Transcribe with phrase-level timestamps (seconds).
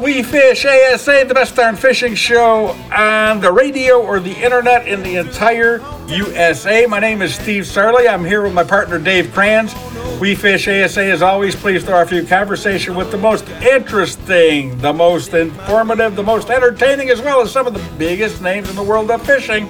[0.00, 5.02] We Fish ASA, the best darn fishing show on the radio or the internet in
[5.02, 6.86] the entire USA.
[6.86, 8.08] My name is Steve Sarley.
[8.08, 9.74] I'm here with my partner Dave Kranz.
[10.18, 14.92] We Fish ASA, as always, pleased to offer you conversation with the most interesting, the
[14.92, 18.82] most informative, the most entertaining, as well as some of the biggest names in the
[18.82, 19.68] world of fishing.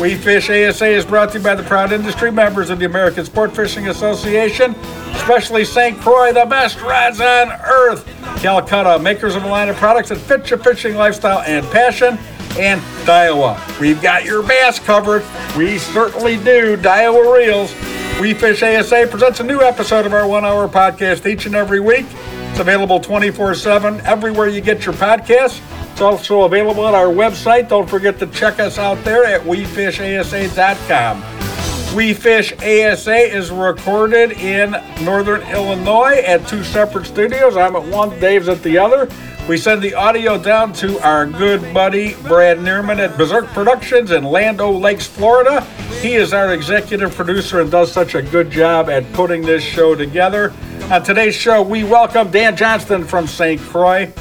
[0.00, 3.24] We Fish ASA is brought to you by the proud industry members of the American
[3.24, 4.74] Sport Fishing Association,
[5.12, 5.96] especially St.
[6.00, 8.19] Croix, the best rods on earth.
[8.40, 12.18] Calcutta, makers of a line of products that fit your fishing lifestyle and passion.
[12.58, 13.78] And Daiwa.
[13.78, 15.24] We've got your bass covered.
[15.56, 16.76] We certainly do.
[16.76, 17.72] Daiwa Reels.
[18.20, 21.80] We Fish ASA presents a new episode of our one hour podcast each and every
[21.80, 22.06] week.
[22.50, 25.60] It's available 24 7 everywhere you get your podcasts.
[25.92, 27.68] It's also available at our website.
[27.68, 31.49] Don't forget to check us out there at WeFishASA.com.
[31.94, 37.56] We Fish ASA is recorded in Northern Illinois at two separate studios.
[37.56, 39.08] I'm at one, Dave's at the other.
[39.48, 44.22] We send the audio down to our good buddy Brad Neerman at Berserk Productions in
[44.22, 45.62] Land O Lakes, Florida.
[46.00, 49.96] He is our executive producer and does such a good job at putting this show
[49.96, 50.54] together.
[50.92, 53.60] On today's show, we welcome Dan Johnston from St.
[53.60, 54.12] Croix.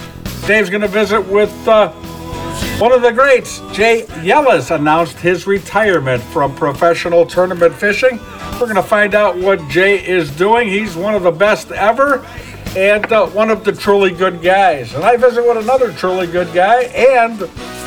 [0.47, 1.93] Dave's going to visit with uh,
[2.79, 3.59] one of the greats.
[3.73, 8.17] Jay Yelas announced his retirement from professional tournament fishing.
[8.53, 10.69] We're going to find out what Jay is doing.
[10.69, 12.25] He's one of the best ever
[12.77, 14.93] and uh, one of the truly good guys.
[14.93, 17.39] And I visit with another truly good guy and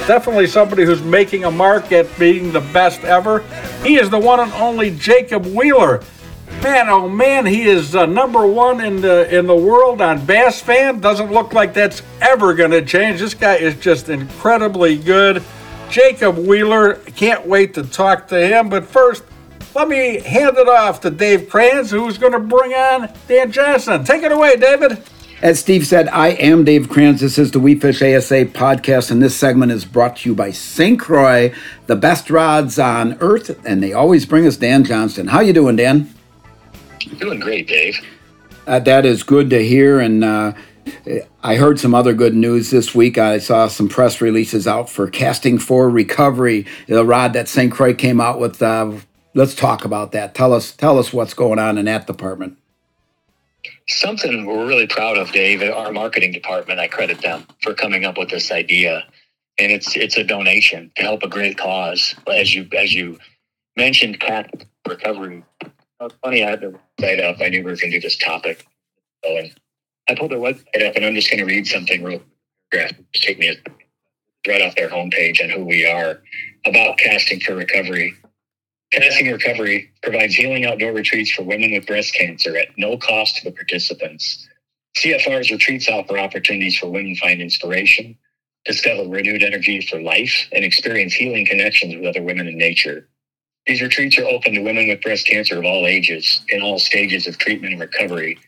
[0.06, 3.38] definitely somebody who's making a mark at being the best ever.
[3.82, 6.02] He is the one and only Jacob Wheeler.
[6.62, 10.62] Man, oh man, he is uh, number one in the in the world on Bass
[10.62, 11.00] Fan.
[11.00, 13.18] Doesn't look like that's ever going to change.
[13.18, 15.42] This guy is just incredibly good.
[15.90, 18.68] Jacob Wheeler, can't wait to talk to him.
[18.68, 19.24] But first,
[19.74, 24.04] let me hand it off to Dave Kranz, who's going to bring on Dan Johnston.
[24.04, 25.02] Take it away, David.
[25.42, 27.20] As Steve said, I am Dave Kranz.
[27.20, 30.52] This is the We Fish ASA podcast, and this segment is brought to you by
[30.52, 30.96] St.
[30.96, 31.52] Croix,
[31.88, 35.26] the best rods on earth, and they always bring us Dan Johnston.
[35.26, 36.14] How you doing, Dan?
[37.04, 37.98] Doing great, Dave.
[38.66, 40.00] Uh, that is good to hear.
[40.00, 40.52] And uh,
[41.42, 43.18] I heard some other good news this week.
[43.18, 47.72] I saw some press releases out for Casting for Recovery, the rod that St.
[47.72, 48.62] Croix came out with.
[48.62, 48.92] Uh,
[49.34, 50.34] let's talk about that.
[50.34, 52.58] Tell us, tell us what's going on in that department.
[53.88, 55.62] Something we're really proud of, Dave.
[55.62, 59.04] Our marketing department, I credit them for coming up with this idea,
[59.58, 62.14] and it's it's a donation to help a great cause.
[62.32, 63.18] As you as you
[63.76, 65.44] mentioned, cat recovery
[66.22, 67.40] funny, I had the website up.
[67.40, 68.66] I knew we were going to do this topic.
[69.24, 69.52] So, and
[70.08, 72.22] I pulled their website up, and I'm just going to read something real
[72.70, 72.96] quick.
[73.12, 76.22] Just take me a, right off their homepage and who we are
[76.66, 78.14] about Casting for Recovery.
[78.92, 83.44] Casting Recovery provides healing outdoor retreats for women with breast cancer at no cost to
[83.44, 84.46] the participants.
[84.98, 88.16] CFR's retreats offer opportunities for women to find inspiration,
[88.64, 93.08] discover renewed energy for life, and experience healing connections with other women in nature.
[93.66, 97.26] These retreats are open to women with breast cancer of all ages in all stages
[97.26, 98.38] of treatment and recovery.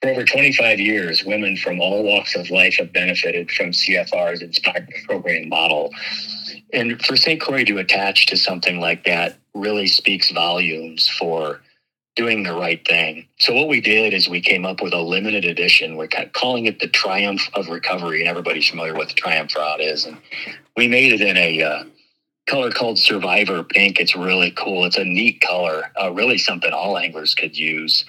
[0.00, 4.88] For over 25 years, women from all walks of life have benefited from CFR's inspired
[5.06, 5.90] program model.
[6.72, 7.40] And for St.
[7.40, 11.60] Croix to attach to something like that really speaks volumes for
[12.16, 13.26] doing the right thing.
[13.38, 15.96] So what we did is we came up with a limited edition.
[15.96, 20.04] We're calling it the Triumph of Recovery, and everybody's familiar with the Triumph rod is.
[20.04, 20.16] And
[20.76, 21.84] we made it in a uh,
[22.46, 23.98] color called Survivor Pink.
[23.98, 24.84] It's really cool.
[24.84, 28.04] It's a neat color, uh, really something all anglers could use.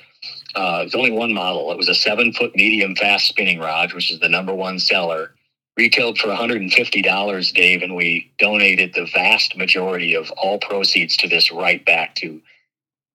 [0.55, 1.71] Uh, it's only one model.
[1.71, 5.31] It was a seven foot medium fast spinning rod, which is the number one seller.
[5.77, 11.51] Retailed for $150, Dave, and we donated the vast majority of all proceeds to this
[11.51, 12.41] right back to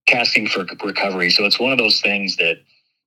[0.06, 1.31] casting for recovery.
[1.31, 2.58] So it's one of those things that,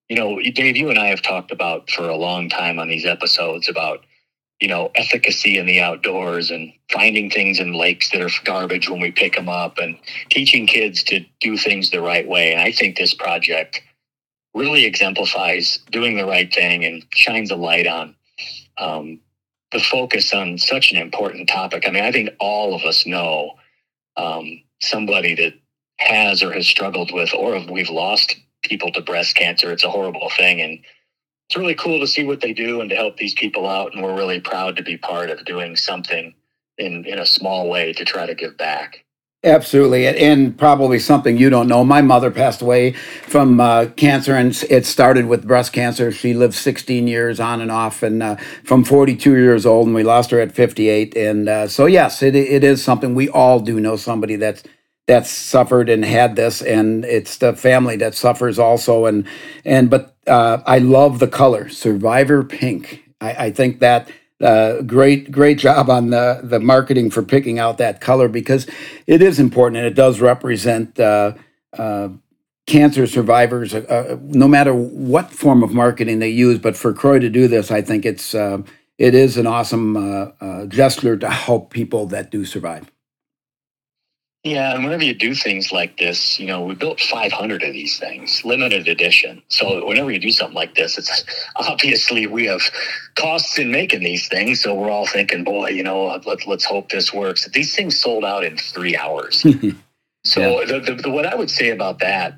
[0.09, 3.05] you know, Dave, you and I have talked about for a long time on these
[3.05, 4.03] episodes about
[4.63, 9.01] you know, efficacy in the outdoors and finding things in lakes that are garbage when
[9.01, 9.97] we pick them up and
[10.29, 12.53] teaching kids to do things the right way.
[12.53, 13.81] And I think this project
[14.53, 18.15] really exemplifies doing the right thing and shines a light on
[18.77, 19.19] um,
[19.73, 21.83] the focus on such an important topic.
[21.85, 23.55] I mean, I think all of us know
[24.15, 25.55] um, somebody that
[25.97, 29.73] has or has struggled with, or we've lost people to breast cancer.
[29.73, 30.61] It's a horrible thing.
[30.61, 30.79] And
[31.53, 33.93] it's really cool to see what they do and to help these people out.
[33.93, 36.33] And we're really proud to be part of doing something
[36.79, 39.05] in, in a small way to try to give back.
[39.43, 41.83] Absolutely, and probably something you don't know.
[41.83, 46.11] My mother passed away from uh, cancer, and it started with breast cancer.
[46.11, 50.01] She lived 16 years on and off, and uh, from 42 years old, and we
[50.01, 51.15] lost her at 58.
[51.15, 54.63] And uh, so, yes, it it is something we all do know somebody that's
[55.07, 59.05] that's suffered and had this, and it's the family that suffers also.
[59.05, 59.27] And
[59.65, 63.03] and but uh, I love the color, Survivor Pink.
[63.19, 64.09] I, I think that
[64.41, 68.67] uh, great great job on the the marketing for picking out that color because
[69.07, 71.33] it is important and it does represent uh,
[71.77, 72.09] uh,
[72.65, 76.59] cancer survivors, uh, uh, no matter what form of marketing they use.
[76.59, 80.33] But for Croix to do this, I think it's it is an awesome
[80.69, 82.92] gesture to help people that do survive.
[84.43, 87.97] Yeah, and whenever you do things like this, you know, we built 500 of these
[87.97, 89.41] things, limited edition.
[89.47, 91.23] So whenever you do something like this, it's
[91.55, 92.61] obviously we have
[93.15, 94.61] costs in making these things.
[94.61, 97.47] So we're all thinking, boy, you know, let, let's hope this works.
[97.49, 99.39] These things sold out in three hours.
[100.25, 100.65] so yeah.
[100.65, 102.37] the, the, the, what I would say about that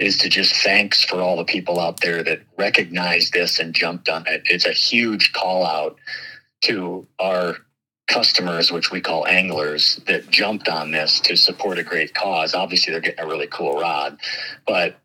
[0.00, 4.08] is to just thanks for all the people out there that recognized this and jumped
[4.08, 4.42] on it.
[4.46, 5.96] It's a huge call out
[6.62, 7.58] to our
[8.06, 12.54] customers, which we call anglers, that jumped on this to support a great cause.
[12.54, 14.18] Obviously, they're getting a really cool rod,
[14.66, 14.96] but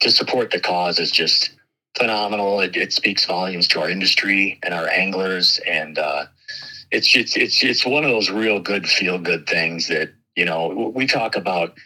[0.00, 1.50] to support the cause is just
[1.96, 2.60] phenomenal.
[2.60, 6.26] It, it speaks volumes to our industry and our anglers, and uh,
[6.90, 10.92] it's it's it's it's one of those real good feel good things that you know
[10.94, 11.76] we talk about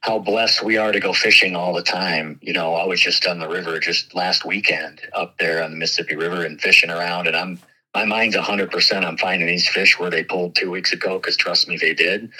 [0.00, 2.38] how blessed we are to go fishing all the time.
[2.42, 5.76] You know, I was just on the river just last weekend up there on the
[5.76, 7.60] Mississippi River and fishing around, and I'm
[7.94, 11.68] my mind's 100% on finding these fish where they pulled two weeks ago because trust
[11.68, 12.30] me they did.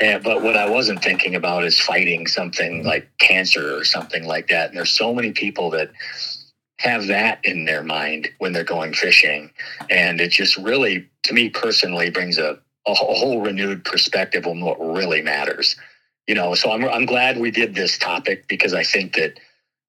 [0.00, 4.48] And, but what i wasn't thinking about is fighting something like cancer or something like
[4.48, 4.68] that.
[4.68, 5.90] And there's so many people that
[6.78, 9.50] have that in their mind when they're going fishing.
[9.90, 14.80] And it just really to me personally brings a, a whole renewed perspective on what
[14.80, 15.76] really matters
[16.26, 16.54] you know?
[16.54, 19.38] So I'm, I'm glad we did this topic because i think that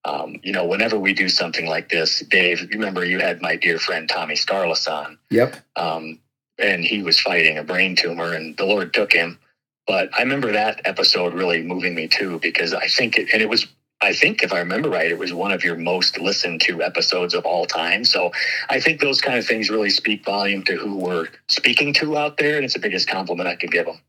[0.05, 3.79] um, you know, whenever we do something like this, Dave, remember you had my dear
[3.79, 5.17] friend Tommy Skarlis on.
[5.31, 5.57] Yep.
[5.75, 6.19] Um,
[6.59, 9.39] and he was fighting a brain tumor, and the Lord took him.
[9.87, 13.49] But I remember that episode really moving me too, because I think it, and it
[13.49, 13.67] was,
[14.01, 17.33] I think if I remember right, it was one of your most listened to episodes
[17.33, 18.05] of all time.
[18.05, 18.31] So
[18.69, 22.37] I think those kind of things really speak volume to who we're speaking to out
[22.37, 23.99] there, and it's the biggest compliment I could give them.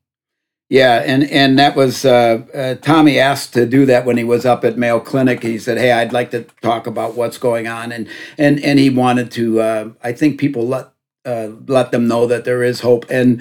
[0.69, 4.45] Yeah, and and that was uh, uh, Tommy asked to do that when he was
[4.45, 5.45] up at Mayo Clinic.
[5.45, 8.91] He said, "Hey, I'd like to talk about what's going on," and and and he
[8.91, 9.61] wanted to.
[9.61, 10.89] Uh, I think people let
[11.25, 13.41] uh, let them know that there is hope, and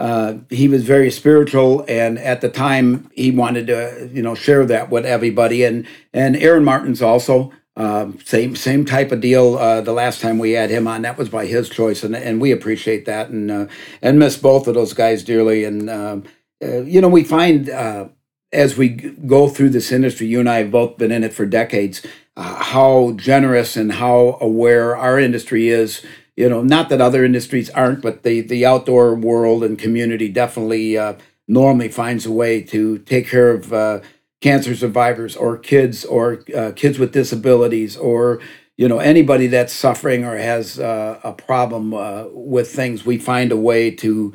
[0.00, 1.84] uh, he was very spiritual.
[1.88, 5.62] And at the time, he wanted to you know share that with everybody.
[5.62, 7.52] And and Aaron Martens also.
[7.76, 9.56] Um, same same type of deal.
[9.58, 12.40] Uh, the last time we had him on, that was by his choice, and and
[12.40, 13.66] we appreciate that, and uh,
[14.02, 15.64] and miss both of those guys dearly.
[15.64, 16.24] And um,
[16.62, 18.08] uh, you know, we find uh,
[18.52, 21.46] as we go through this industry, you and I have both been in it for
[21.46, 22.06] decades,
[22.36, 26.04] uh, how generous and how aware our industry is.
[26.36, 30.96] You know, not that other industries aren't, but the the outdoor world and community definitely
[30.98, 31.14] uh,
[31.46, 34.00] normally finds a way to take care of uh,
[34.40, 38.40] cancer survivors or kids or uh, kids with disabilities or
[38.76, 41.92] you know anybody that's suffering or has a problem
[42.32, 43.06] with things.
[43.06, 44.32] We find a way to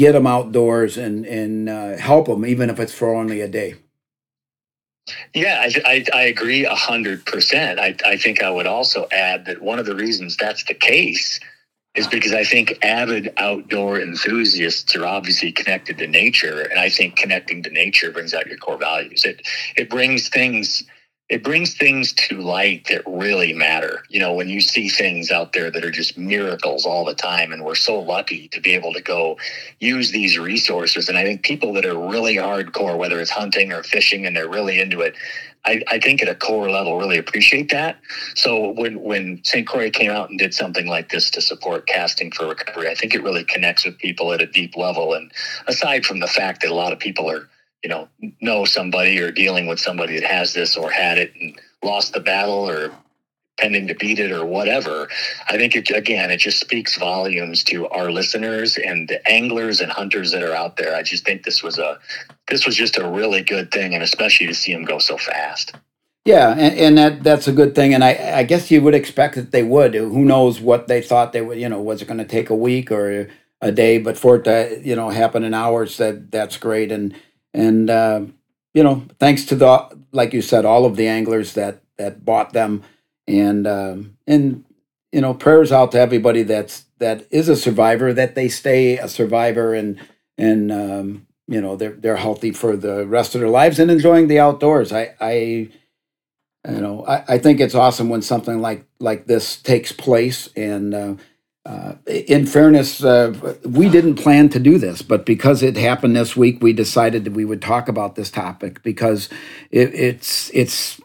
[0.00, 3.74] get them outdoors and and uh, help them, even if it's for only a day.
[5.34, 7.78] Yeah, I, I, I agree a hundred percent.
[7.78, 11.38] I, I think I would also add that one of the reasons that's the case
[11.94, 17.16] is because I think avid outdoor enthusiasts are obviously connected to nature, and I think
[17.16, 19.24] connecting to nature brings out your core values.
[19.24, 19.42] It
[19.76, 20.84] it brings things
[21.30, 24.02] it brings things to light that really matter.
[24.08, 27.52] You know, when you see things out there that are just miracles all the time,
[27.52, 29.38] and we're so lucky to be able to go
[29.78, 31.08] use these resources.
[31.08, 34.48] And I think people that are really hardcore, whether it's hunting or fishing, and they're
[34.48, 35.14] really into it,
[35.64, 38.00] I, I think at a core level really appreciate that.
[38.34, 39.66] So when when St.
[39.66, 43.14] Croix came out and did something like this to support casting for recovery, I think
[43.14, 45.14] it really connects with people at a deep level.
[45.14, 45.30] And
[45.68, 47.48] aside from the fact that a lot of people are
[47.82, 48.08] you know
[48.40, 52.20] know somebody or dealing with somebody that has this or had it and lost the
[52.20, 52.90] battle or
[53.58, 55.08] pending to beat it or whatever
[55.48, 59.92] i think it again it just speaks volumes to our listeners and the anglers and
[59.92, 61.98] hunters that are out there i just think this was a
[62.48, 65.74] this was just a really good thing and especially to see them go so fast
[66.26, 69.36] yeah, and, and, that that's a good thing, and I, I guess you would expect
[69.36, 69.94] that they would.
[69.94, 71.58] Who knows what they thought they would?
[71.58, 73.30] You know, was it going to take a week or
[73.62, 73.96] a day?
[73.96, 76.92] But for it to you know happen in hours, that that's great.
[76.92, 77.14] And
[77.52, 78.22] and uh,
[78.74, 82.52] you know, thanks to the like you said, all of the anglers that that bought
[82.52, 82.82] them,
[83.26, 84.64] and um, and
[85.12, 89.08] you know, prayers out to everybody that's that is a survivor that they stay a
[89.08, 89.98] survivor and
[90.38, 94.28] and um, you know they're they're healthy for the rest of their lives and enjoying
[94.28, 94.92] the outdoors.
[94.92, 95.70] I I you
[96.80, 101.14] know I, I think it's awesome when something like like this takes place and uh,
[101.66, 106.36] uh, in fairness, uh, we didn't plan to do this, but because it happened this
[106.36, 109.28] week, we decided that we would talk about this topic because
[109.70, 111.00] it, it's it's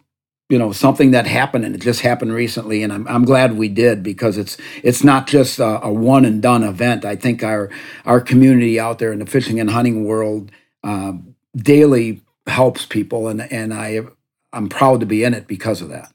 [0.50, 3.68] you know something that happened and it just happened recently and i'm, I'm glad we
[3.68, 7.06] did because it's it's not just a, a one and done event.
[7.06, 7.70] I think our
[8.06, 10.52] our community out there in the fishing and hunting world
[10.84, 11.14] uh,
[11.56, 14.02] daily helps people and and i
[14.54, 16.14] i'm proud to be in it because of that.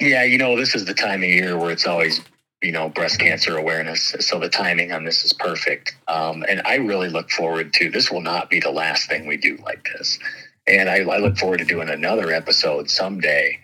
[0.00, 2.20] Yeah you know this is the time of year where it's always
[2.62, 6.76] you know breast cancer awareness so the timing on this is perfect um, and i
[6.76, 10.18] really look forward to this will not be the last thing we do like this
[10.66, 13.58] and I, I look forward to doing another episode someday,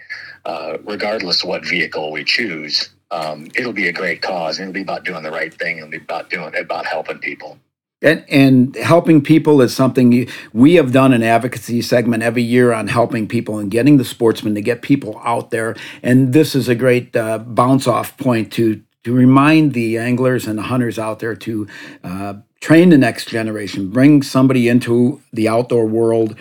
[0.44, 2.90] uh, regardless what vehicle we choose.
[3.10, 4.58] Um, it'll be a great cause.
[4.58, 5.78] It'll be about doing the right thing.
[5.78, 7.58] It'll be about doing about helping people.
[8.00, 12.86] And, and helping people is something we have done an advocacy segment every year on
[12.86, 15.74] helping people and getting the sportsmen to get people out there.
[16.02, 20.58] And this is a great uh, bounce off point to to remind the anglers and
[20.58, 21.66] the hunters out there to
[22.04, 26.36] uh, train the next generation, bring somebody into the outdoor world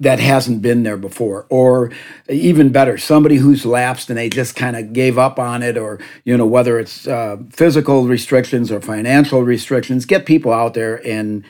[0.00, 1.46] that hasn't been there before.
[1.48, 1.90] Or
[2.28, 6.00] even better somebody who's lapsed and they just kind of gave up on it or
[6.24, 11.44] you know whether it's uh, physical restrictions or financial restrictions get people out there and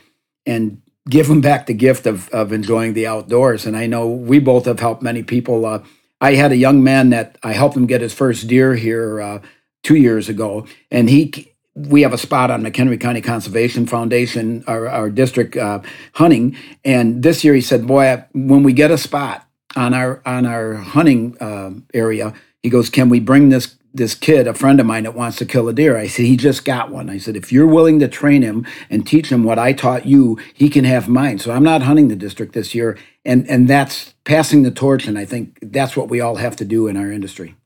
[0.47, 3.67] and give them back the gift of of enjoying the outdoors.
[3.67, 5.67] And i know we both have helped many people.
[5.67, 5.83] Uh,
[6.21, 9.41] i had a young man that i helped him get his first deer here uh,
[9.85, 14.87] two years ago and he we have a spot on McHenry County Conservation Foundation, our,
[14.89, 15.81] our district uh,
[16.15, 16.57] hunting.
[16.85, 20.75] And this year he said, "Boy, when we get a spot on our on our
[20.75, 25.05] hunting uh, area, he goes, can we bring this this kid, a friend of mine
[25.05, 27.53] that wants to kill a deer?" I said, "He just got one." I said, "If
[27.53, 31.09] you're willing to train him and teach him what I taught you, he can have
[31.09, 35.09] mine." So I'm not hunting the district this year, and and that's passing the torch.
[35.09, 37.57] And I think that's what we all have to do in our industry.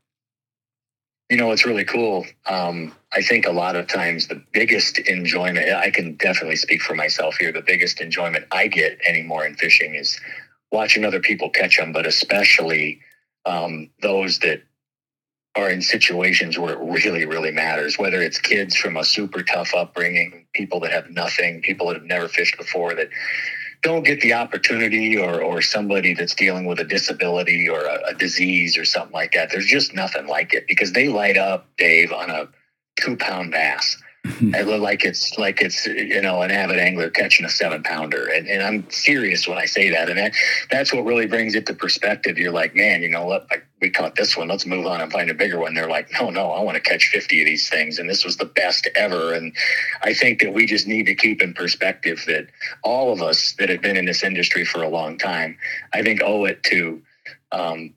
[1.31, 2.25] You know, it's really cool.
[2.47, 6.95] Um, I think a lot of times the biggest enjoyment, I can definitely speak for
[6.95, 10.19] myself here, the biggest enjoyment I get anymore in fishing is
[10.73, 13.01] watching other people catch them, but especially
[13.45, 14.63] um, those that
[15.55, 19.75] are in situations where it really, really matters, whether it's kids from a super tough
[19.75, 23.09] upbringing, people that have nothing, people that have never fished before that
[23.83, 28.15] don't get the opportunity or, or somebody that's dealing with a disability or a, a
[28.15, 29.51] disease or something like that.
[29.51, 32.49] There's just nothing like it because they light up, Dave, on a
[33.01, 33.97] two pound bass.
[34.55, 38.29] I look like it's like it's you know an avid angler catching a seven pounder,
[38.29, 40.35] and, and I'm serious when I say that, and that,
[40.71, 42.39] that's what really brings it to perspective.
[42.39, 43.47] You're like, man, you know what?
[43.51, 44.49] I, we caught this one.
[44.49, 45.75] Let's move on and find a bigger one.
[45.75, 48.37] They're like, no, no, I want to catch 50 of these things, and this was
[48.37, 49.35] the best ever.
[49.35, 49.53] And
[50.03, 52.49] I think that we just need to keep in perspective that
[52.83, 55.57] all of us that have been in this industry for a long time,
[55.93, 57.03] I think, owe it to
[57.53, 57.95] um,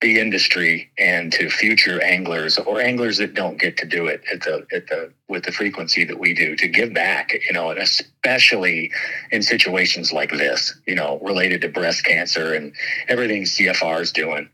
[0.00, 4.40] the industry and to future anglers or anglers that don't get to do it at
[4.42, 7.80] the at the with the frequency that we do to give back you know and
[7.80, 8.92] especially
[9.32, 12.72] in situations like this you know related to breast cancer and
[13.08, 14.48] everything cfr is doing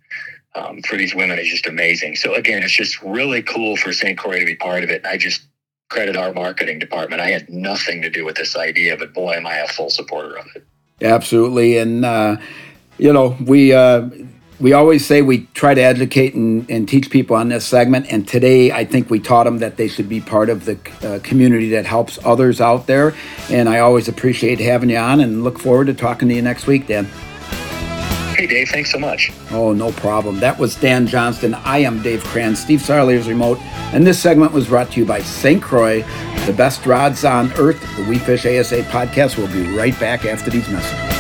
[0.55, 2.17] um, for these women is just amazing.
[2.17, 5.05] So again it's just really cool for st croix to be part of it.
[5.05, 5.43] I just
[5.89, 7.21] credit our marketing department.
[7.21, 10.37] I had nothing to do with this idea but boy am i a full supporter
[10.39, 10.65] of it.
[11.03, 11.79] Absolutely.
[11.79, 12.37] And uh,
[12.99, 14.09] you know we uh,
[14.61, 18.07] we always say we try to educate and, and, teach people on this segment.
[18.11, 21.19] And today, I think we taught them that they should be part of the uh,
[21.23, 23.15] community that helps others out there.
[23.51, 26.67] And I always appreciate having you on and look forward to talking to you next
[26.67, 27.09] week, Dan.
[28.37, 29.33] Hey, Dave, thanks so much.
[29.53, 30.41] Oh, no problem.
[30.41, 31.55] That was Dan Johnston.
[31.55, 32.61] I am Dave Kranz.
[32.61, 33.59] Steve Sarley is remote.
[33.93, 35.63] And this segment was brought to you by St.
[35.63, 36.03] Croix,
[36.47, 37.81] the best rods on earth.
[37.97, 41.14] The We Fish ASA podcast will be right back after these messages.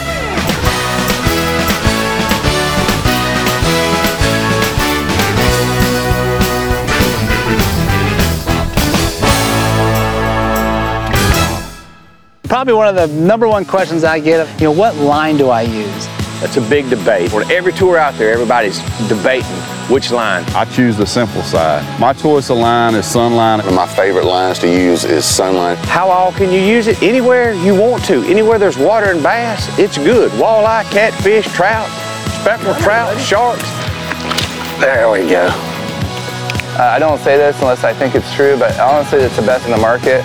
[12.65, 15.61] Probably one of the number one questions I get, you know, what line do I
[15.61, 16.07] use?
[16.41, 17.31] That's a big debate.
[17.35, 19.51] On every tour out there, everybody's debating
[19.93, 20.45] which line.
[20.55, 21.85] I choose the simple side.
[22.01, 23.59] My choice of line is Sunline.
[23.59, 25.77] One of my favorite lines to use is Sunline.
[25.77, 27.03] How all can you use it?
[27.03, 28.23] Anywhere you want to.
[28.23, 30.31] Anywhere there's water and bass, it's good.
[30.31, 31.91] Walleye, catfish, trout,
[32.41, 33.69] speckled trout, sharks.
[34.81, 35.49] There we go.
[36.79, 39.67] Uh, I don't say this unless I think it's true, but honestly, it's the best
[39.67, 40.25] in the market.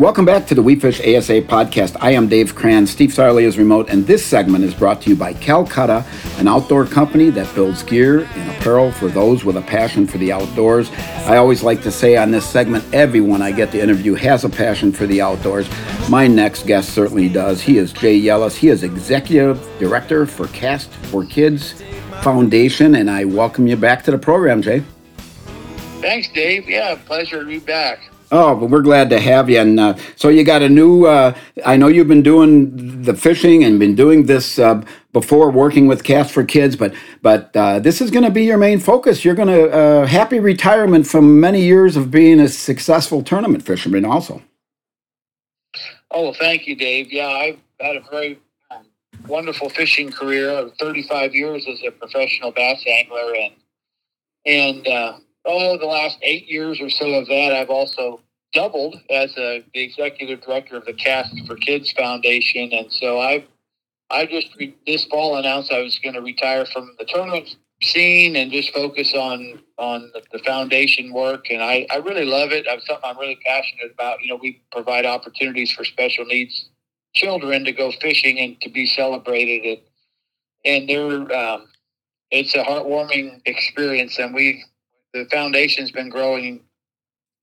[0.00, 1.94] Welcome back to the We Fish ASA podcast.
[2.00, 2.90] I am Dave Kranz.
[2.90, 6.06] Steve Sarley is remote, and this segment is brought to you by Calcutta,
[6.38, 10.32] an outdoor company that builds gear and apparel for those with a passion for the
[10.32, 10.90] outdoors.
[11.26, 14.48] I always like to say on this segment, everyone I get to interview has a
[14.48, 15.68] passion for the outdoors.
[16.08, 17.60] My next guest certainly does.
[17.60, 18.56] He is Jay Yelas.
[18.56, 21.82] He is Executive Director for Cast for Kids
[22.22, 24.82] Foundation, and I welcome you back to the program, Jay.
[26.00, 26.70] Thanks, Dave.
[26.70, 28.10] Yeah, pleasure to be back.
[28.32, 29.58] Oh, but we're glad to have you.
[29.58, 31.06] And uh, so you got a new.
[31.06, 31.34] Uh,
[31.66, 36.04] I know you've been doing the fishing and been doing this uh, before, working with
[36.04, 36.76] Cast for Kids.
[36.76, 39.24] But but uh, this is going to be your main focus.
[39.24, 44.04] You're going to uh, happy retirement from many years of being a successful tournament fisherman,
[44.04, 44.42] also.
[46.12, 47.12] Oh, thank you, Dave.
[47.12, 48.38] Yeah, I've had a very
[48.70, 48.84] um,
[49.26, 50.50] wonderful fishing career.
[50.50, 53.54] of 35 years as a professional bass angler, and
[54.46, 58.20] and uh, oh, the last eight years or so of that, I've also
[58.52, 63.44] doubled as a, the executive director of the Cast for Kids Foundation, and so I,
[64.10, 68.36] I just re- this fall announced I was going to retire from the tournament scene
[68.36, 71.46] and just focus on on the, the foundation work.
[71.50, 72.66] And I, I really love it.
[72.70, 74.20] I'm something I'm really passionate about.
[74.20, 76.68] You know, we provide opportunities for special needs
[77.14, 79.80] children to go fishing and to be celebrated, and
[80.64, 81.68] and they're um,
[82.30, 84.62] it's a heartwarming experience, and we
[85.12, 86.60] the foundation's been growing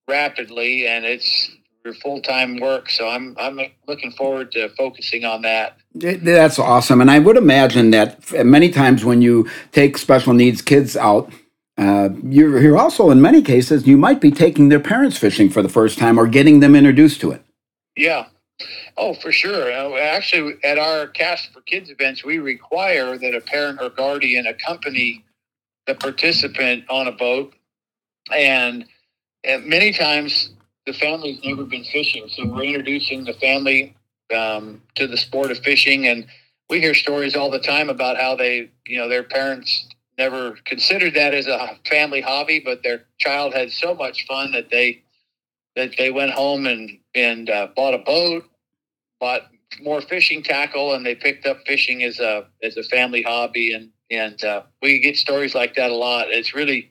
[0.07, 1.51] rapidly, and it's
[1.83, 2.89] your full time work.
[2.89, 5.77] So I'm I'm looking forward to focusing on that.
[5.93, 10.95] That's awesome, and I would imagine that many times when you take special needs kids
[10.95, 11.31] out.
[11.79, 15.61] Uh, you're, you're also, in many cases, you might be taking their parents fishing for
[15.61, 17.43] the first time or getting them introduced to it.
[17.95, 18.25] Yeah,
[18.97, 19.71] Oh, for sure.
[19.71, 24.47] Uh, actually, at our Cast for Kids events, we require that a parent or guardian
[24.47, 25.23] accompany
[25.85, 27.53] the participant on a boat
[28.33, 28.85] and,
[29.63, 30.49] many times
[30.85, 33.95] the family's never been fishing, so we're introducing the family
[34.35, 36.25] um, to the sport of fishing, and
[36.69, 39.87] we hear stories all the time about how they, you know, their parents
[40.17, 44.69] never considered that as a family hobby, but their child had so much fun that
[44.69, 45.01] they
[45.75, 48.43] that they went home and and uh, bought a boat,
[49.19, 49.43] bought
[49.81, 53.89] more fishing tackle, and they picked up fishing as a as a family hobby, and
[54.09, 56.29] and uh, we get stories like that a lot.
[56.29, 56.89] It's really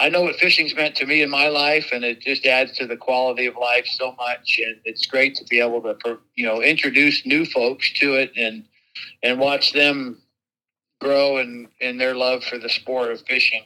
[0.00, 2.86] I know what fishing's meant to me in my life, and it just adds to
[2.86, 4.60] the quality of life so much.
[4.64, 8.64] And it's great to be able to, you know, introduce new folks to it and
[9.22, 10.22] and watch them
[11.00, 13.62] grow and in, in their love for the sport of fishing.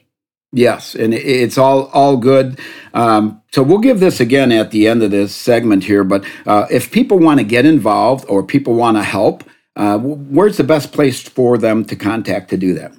[0.51, 2.59] Yes, and it's all all good.
[2.93, 6.03] Um, so we'll give this again at the end of this segment here.
[6.03, 9.43] But uh, if people want to get involved or people want to help,
[9.75, 12.91] uh, where's the best place for them to contact to do that?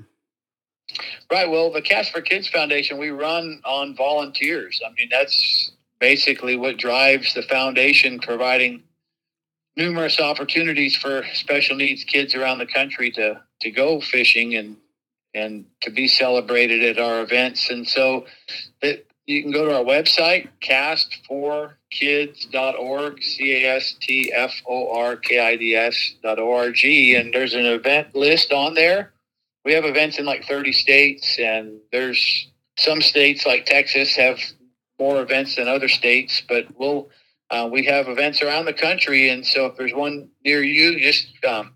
[1.31, 1.49] Right.
[1.49, 4.81] Well, the Cast for Kids Foundation, we run on volunteers.
[4.87, 8.83] I mean, that's basically what drives the foundation, providing
[9.77, 14.77] numerous opportunities for special needs kids around the country to, to go fishing and
[15.35, 17.69] and to be celebrated at our events.
[17.69, 18.25] And so
[18.81, 25.17] it, you can go to our website, castforkids.org, C A S T F O R
[25.17, 29.14] K I D S.org, and there's an event list on there
[29.65, 32.49] we have events in like 30 states, and there's
[32.79, 34.39] some states like Texas have
[34.99, 37.09] more events than other states, but we'll
[37.51, 41.29] uh, we have events around the country, and so if there's one near you, just
[41.45, 41.75] um,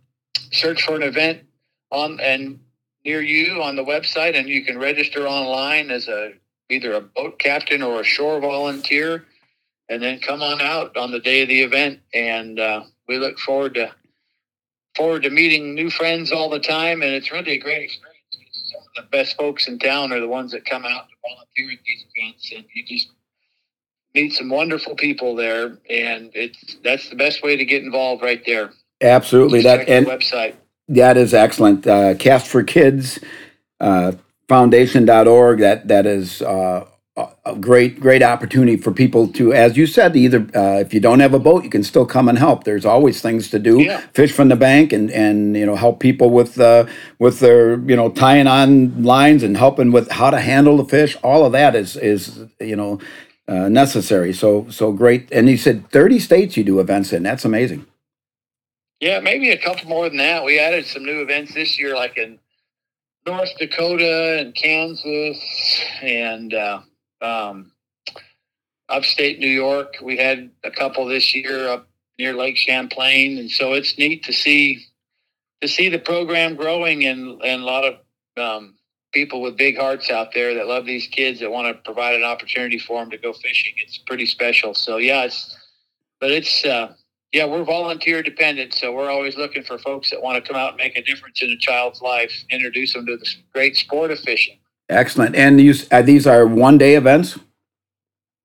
[0.50, 1.42] search for an event
[1.90, 2.58] on and
[3.04, 6.32] near you on the website, and you can register online as a
[6.70, 9.24] either a boat captain or a shore volunteer,
[9.88, 13.38] and then come on out on the day of the event, and uh, we look
[13.38, 13.90] forward to
[14.98, 18.18] forward to meeting new friends all the time, and it's really a great experience.
[18.64, 21.72] Some of the best folks in town are the ones that come out to volunteer
[21.72, 23.08] at these events, and you just
[24.14, 28.42] meet some wonderful people there, and it's that's the best way to get involved right
[28.44, 28.72] there.
[29.00, 30.56] Absolutely, just that and website
[30.88, 31.86] that is excellent.
[31.86, 33.18] Uh, Cast for Kids
[33.80, 34.12] uh,
[34.48, 35.60] Foundation.org.
[35.60, 36.42] That that is.
[36.42, 36.86] Uh,
[37.44, 41.20] a great great opportunity for people to as you said either uh, if you don't
[41.20, 42.64] have a boat you can still come and help.
[42.64, 43.82] There's always things to do.
[43.82, 44.00] Yeah.
[44.12, 46.86] fish from the bank and and you know help people with uh,
[47.18, 51.16] with their you know tying on lines and helping with how to handle the fish.
[51.22, 53.00] All of that is is you know
[53.48, 54.32] uh, necessary.
[54.32, 55.30] So so great.
[55.32, 57.22] And you said 30 states you do events in.
[57.22, 57.86] That's amazing.
[59.00, 60.44] Yeah, maybe a couple more than that.
[60.44, 62.38] We added some new events this year, like in
[63.26, 65.38] North Dakota and Kansas
[66.02, 66.80] and uh,
[67.22, 67.72] um,
[68.88, 69.96] upstate New York.
[70.02, 74.32] We had a couple this year up near Lake Champlain, and so it's neat to
[74.32, 74.84] see
[75.60, 77.94] to see the program growing and and a lot of
[78.36, 78.74] um,
[79.12, 82.24] people with big hearts out there that love these kids that want to provide an
[82.24, 83.72] opportunity for them to go fishing.
[83.78, 84.74] It's pretty special.
[84.74, 85.56] So yeah, it's
[86.20, 86.94] but it's uh,
[87.32, 90.70] yeah, we're volunteer dependent, so we're always looking for folks that want to come out
[90.70, 94.18] and make a difference in a child's life, introduce them to the great sport of
[94.20, 94.58] fishing.
[94.88, 95.36] Excellent.
[95.36, 97.38] And these uh, these are one day events.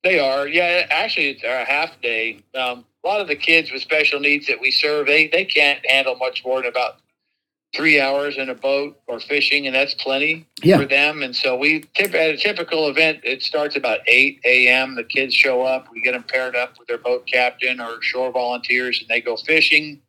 [0.04, 0.86] They are, yeah.
[0.90, 2.40] Actually, it's a half day.
[2.56, 5.80] Um, a lot of the kids with special needs that we serve, they they can't
[5.90, 6.98] handle much more than about
[7.74, 10.78] three hours in a boat or fishing, and that's plenty Yeah.
[10.78, 11.24] for them.
[11.24, 14.96] And so we tip, at a typical event, it starts about eight a.m.
[14.96, 15.88] The kids show up.
[15.92, 19.38] We get them paired up with their boat captain or shore volunteers, and they go
[19.38, 20.02] fishing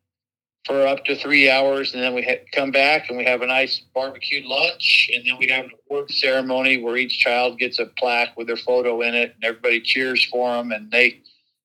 [0.65, 3.83] for up to three hours, and then we come back and we have a nice
[3.95, 8.37] barbecued lunch, and then we have an award ceremony where each child gets a plaque
[8.37, 11.21] with their photo in it, and everybody cheers for them, and they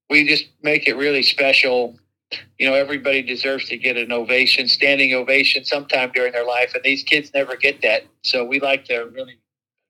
[0.10, 1.98] we just make it really special.
[2.60, 6.84] You know, everybody deserves to get an ovation, standing ovation, sometime during their life, and
[6.84, 8.04] these kids never get that.
[8.24, 9.38] So we like to really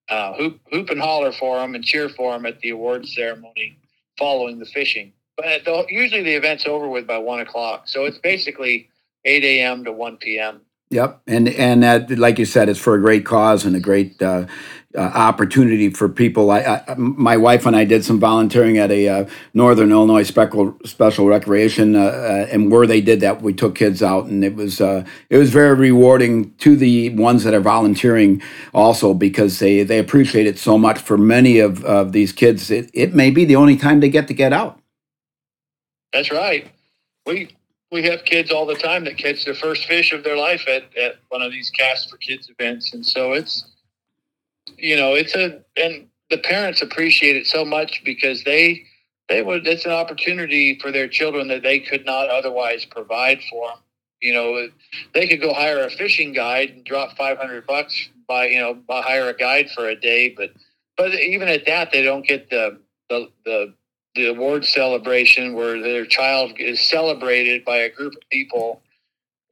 [0.08, 3.78] uh, hoop, hoop and holler for them and cheer for them at the award ceremony
[4.18, 5.12] following the fishing.
[5.36, 8.90] But the, usually the event's over with by one o'clock, so it's basically
[9.30, 9.86] 8 a.m.
[9.86, 10.62] to 1 p.m.
[10.92, 14.20] Yep, and and that, like you said, it's for a great cause and a great
[14.24, 14.48] uh,
[14.98, 16.50] uh, opportunity for people.
[16.50, 20.76] I, I, my wife and I did some volunteering at a uh, Northern Illinois special
[20.86, 24.56] special recreation, uh, uh, and where they did that, we took kids out, and it
[24.56, 28.42] was uh, it was very rewarding to the ones that are volunteering
[28.74, 30.98] also because they they appreciate it so much.
[30.98, 34.28] For many of, of these kids, it, it may be the only time they get
[34.30, 34.80] to get out.
[36.12, 36.68] That's right.
[37.28, 37.56] We
[37.92, 40.96] we have kids all the time that catch their first fish of their life at,
[40.98, 43.66] at one of these cast for kids events, and so it's
[44.78, 48.84] you know it's a and the parents appreciate it so much because they
[49.28, 53.70] they would it's an opportunity for their children that they could not otherwise provide for
[53.70, 53.78] them.
[54.22, 54.68] You know,
[55.14, 58.74] they could go hire a fishing guide and drop five hundred bucks by you know
[58.74, 60.52] by hire a guide for a day, but
[60.98, 63.74] but even at that they don't get the the the
[64.16, 68.82] the award celebration where their child is celebrated by a group of people.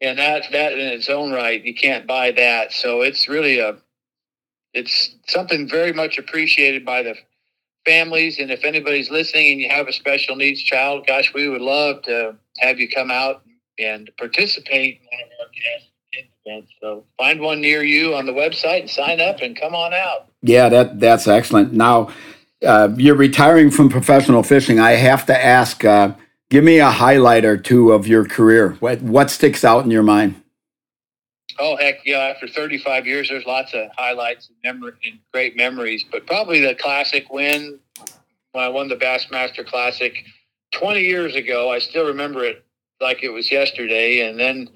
[0.01, 2.71] And that that in its own right you can't buy that.
[2.71, 3.77] So it's really a
[4.73, 7.15] it's something very much appreciated by the
[7.85, 8.39] families.
[8.39, 12.03] And if anybody's listening and you have a special needs child gosh we would love
[12.03, 13.43] to have you come out
[13.79, 15.47] and participate in one of our
[16.45, 19.93] events so find one near you on the website and sign up and come on
[19.93, 20.29] out.
[20.41, 21.73] Yeah, that that's excellent.
[21.73, 22.09] Now,
[22.65, 24.79] uh, you're retiring from professional fishing.
[24.79, 25.83] I have to ask.
[25.83, 26.13] Uh,
[26.49, 28.71] give me a highlight or two of your career.
[28.79, 30.41] What what sticks out in your mind?
[31.59, 32.19] Oh heck yeah!
[32.19, 36.05] After 35 years, there's lots of highlights and, and great memories.
[36.11, 37.79] But probably the classic win
[38.51, 40.23] when I won the Bassmaster Classic
[40.71, 41.71] 20 years ago.
[41.71, 42.63] I still remember it
[42.99, 44.27] like it was yesterday.
[44.27, 44.69] And then,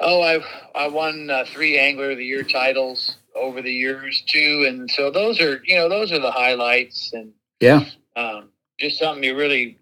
[0.00, 0.40] oh, I
[0.74, 4.64] I won uh, three Angler of the Year titles over the years too.
[4.68, 7.84] And so those are you know those are the highlights and Yeah,
[8.16, 9.78] um, just something you're really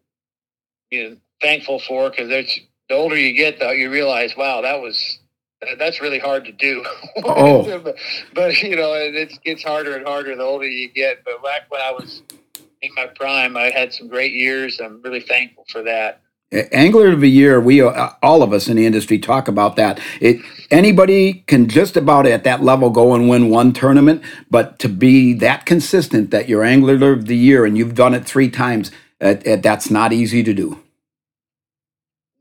[0.90, 5.18] you know, thankful for because the older you get, though, you realize, wow, that was
[5.60, 6.84] that- that's really hard to do.
[7.24, 7.78] Oh.
[7.80, 7.96] but,
[8.34, 11.24] but, you know, it it's, gets harder and harder the older you get.
[11.24, 12.22] But back when I was
[12.82, 14.78] in my prime, I had some great years.
[14.80, 16.20] I'm really thankful for that.
[16.72, 17.60] Angler of the Year.
[17.60, 20.00] We uh, all of us in the industry talk about that.
[20.20, 24.88] It anybody can just about at that level go and win one tournament, but to
[24.88, 28.90] be that consistent that you're Angler of the Year and you've done it three times,
[29.20, 30.80] uh, uh, that's not easy to do.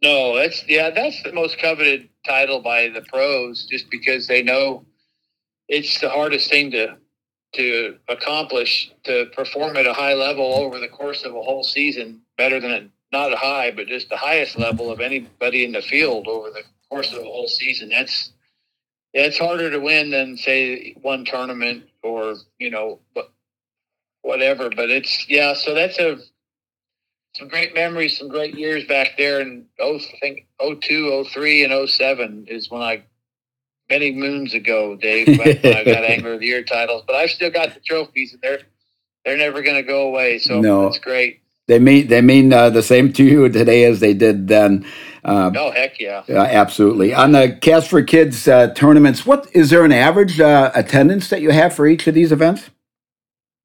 [0.01, 4.85] No, that's yeah, that's the most coveted title by the pros, just because they know
[5.67, 6.97] it's the hardest thing to
[7.53, 12.19] to accomplish to perform at a high level over the course of a whole season,
[12.35, 16.49] better than not high, but just the highest level of anybody in the field over
[16.49, 17.89] the course of the whole season.
[17.89, 18.33] That's
[19.13, 23.31] yeah, it's harder to win than say one tournament or you know, but
[24.23, 24.69] whatever.
[24.69, 26.17] But it's yeah, so that's a
[27.35, 31.89] some great memories, some great years back there in oh, I think 02, 03, and
[31.89, 33.03] 07 is when I
[33.89, 37.03] many moons ago, Dave, when when I got Angler of the Year titles.
[37.05, 38.61] But I've still got the trophies, and they're
[39.23, 40.39] they're never going to go away.
[40.39, 40.87] So No.
[40.87, 41.42] it's great.
[41.67, 44.85] They mean they mean uh, the same to you today as they did then.
[45.23, 46.23] Uh, Oh heck yeah!
[46.27, 47.13] Uh, absolutely.
[47.13, 51.41] On the Cast for Kids uh, tournaments, what is there an average uh, attendance that
[51.41, 52.69] you have for each of these events?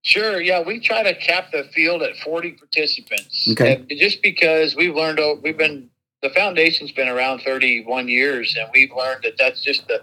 [0.04, 3.48] Sure, yeah, we try to cap the field at 40 participants.
[3.50, 3.74] Okay.
[3.74, 5.90] And just because we've learned, we've been
[6.22, 10.02] the foundation's been around 31 years, and we've learned that that's just the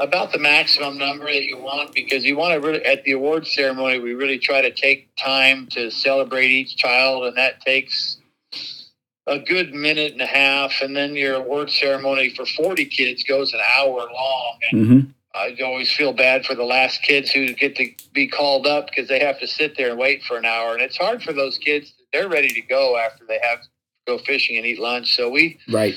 [0.00, 3.46] about the maximum number that you want because you want to really at the award
[3.46, 8.16] ceremony we really try to take time to celebrate each child and that takes
[9.26, 13.52] a good minute and a half and then your award ceremony for 40 kids goes
[13.52, 15.10] an hour long and Mm-hmm.
[15.32, 19.08] I always feel bad for the last kids who get to be called up because
[19.08, 21.56] they have to sit there and wait for an hour and it's hard for those
[21.58, 23.68] kids they're ready to go after they have to
[24.08, 25.94] go fishing and eat lunch so we Right.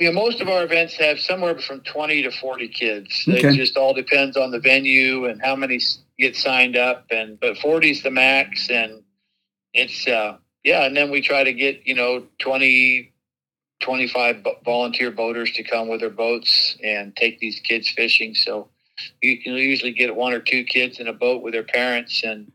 [0.00, 3.24] You know, most of our events have somewhere from 20 to 40 kids.
[3.28, 3.48] Okay.
[3.48, 5.78] It just all depends on the venue and how many
[6.18, 7.06] get signed up.
[7.10, 9.02] And but 40 is the max, and
[9.74, 10.86] it's uh, yeah.
[10.86, 13.12] And then we try to get you know 20,
[13.82, 18.34] 25 vo- volunteer boaters to come with their boats and take these kids fishing.
[18.34, 18.70] So
[19.22, 22.50] you can usually get one or two kids in a boat with their parents, and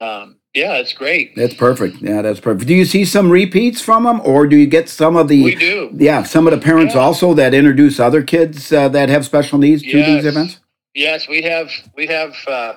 [0.00, 1.36] um, yeah, it's great.
[1.36, 1.98] That's perfect.
[2.00, 2.66] Yeah, that's perfect.
[2.66, 5.44] Do you see some repeats from them, or do you get some of the?
[5.44, 5.90] We do.
[5.94, 7.02] Yeah, some of the parents Yeah.
[7.02, 10.06] also that introduce other kids uh, that have special needs to Yes.
[10.08, 10.58] these events.
[10.94, 12.74] Yes, we have we have uh,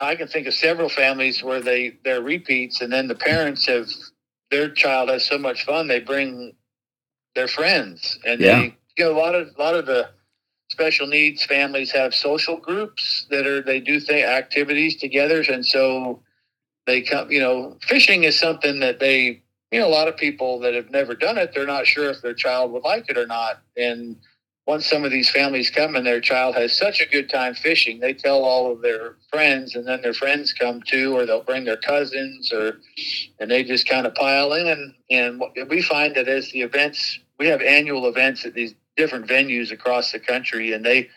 [0.00, 3.86] I can think of several families where they they're repeats and then the parents have
[4.50, 6.54] their child has so much fun they bring
[7.36, 8.58] their friends and Yeah.
[8.60, 10.08] they you know a lot of a lot of the
[10.70, 16.20] special needs families have social groups that are they do th- activities together and so
[16.88, 20.58] they come you know fishing is something that they you know a lot of people
[20.58, 23.26] that have never done it they're not sure if their child would like it or
[23.26, 24.16] not and
[24.68, 27.98] once some of these families come and their child has such a good time fishing,
[27.98, 31.64] they tell all of their friends, and then their friends come too, or they'll bring
[31.64, 32.78] their cousins, or
[33.40, 34.68] and they just kind of pile in.
[34.68, 39.26] And and we find that as the events, we have annual events at these different
[39.26, 41.08] venues across the country, and they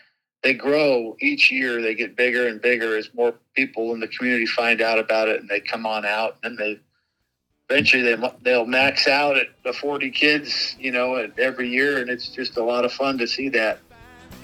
[0.42, 1.80] they grow each year.
[1.80, 5.40] They get bigger and bigger as more people in the community find out about it,
[5.40, 6.80] and they come on out, and they
[7.70, 12.28] eventually they they'll max out at the 40 kids, you know, every year, and it's
[12.28, 13.78] just a lot of fun to see that.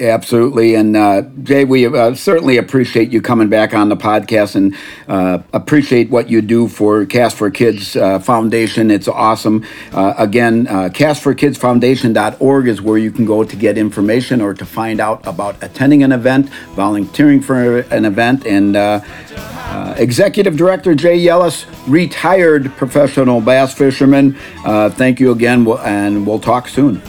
[0.01, 4.77] Absolutely, and uh, Jay, we uh, certainly appreciate you coming back on the podcast and
[5.09, 8.93] uh, appreciate what you do for Cast for Kids uh, Foundation.
[8.93, 9.67] It's awesome.
[9.93, 15.01] Uh, again, uh, castforkidsfoundation.org is where you can go to get information or to find
[15.01, 19.01] out about attending an event, volunteering for an event, and uh,
[19.97, 24.35] Executive Director Jay Yelas, retired professional bass fisherman.
[24.63, 27.03] Thank you again, and we'll talk soon.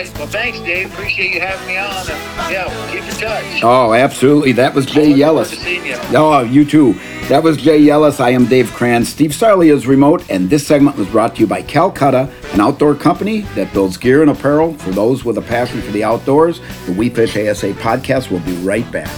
[0.00, 0.18] All right.
[0.18, 0.90] Well, thanks, Dave.
[0.94, 1.90] Appreciate you having me on.
[1.92, 3.62] And, yeah, keep in touch.
[3.62, 4.52] Oh, absolutely.
[4.52, 5.50] That was Jay Looking forward Yelas.
[5.50, 5.96] to seeing you.
[6.14, 6.94] Oh, you too.
[7.28, 8.18] That was Jay Yelas.
[8.18, 9.10] I am Dave Kranz.
[9.10, 12.94] Steve Sarley is remote, and this segment was brought to you by Calcutta, an outdoor
[12.94, 16.60] company that builds gear and apparel for those with a passion for the outdoors.
[16.86, 19.10] The We Fish ASA podcast will be right back.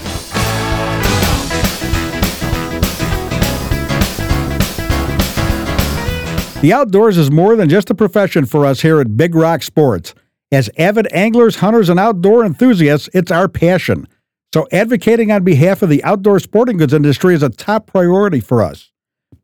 [6.61, 10.15] The outdoors is more than just a profession for us here at Big Rock Sports.
[10.53, 14.07] As avid anglers, hunters, and outdoor enthusiasts, it's our passion.
[14.53, 18.63] So, advocating on behalf of the outdoor sporting goods industry is a top priority for
[18.63, 18.93] us.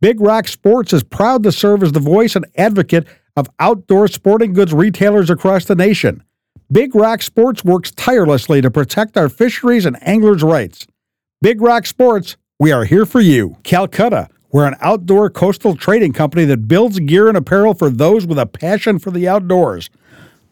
[0.03, 4.53] Big Rock Sports is proud to serve as the voice and advocate of outdoor sporting
[4.53, 6.23] goods retailers across the nation.
[6.71, 10.87] Big Rock Sports works tirelessly to protect our fisheries and anglers' rights.
[11.41, 13.57] Big Rock Sports, we are here for you.
[13.63, 18.39] Calcutta, we're an outdoor coastal trading company that builds gear and apparel for those with
[18.39, 19.89] a passion for the outdoors.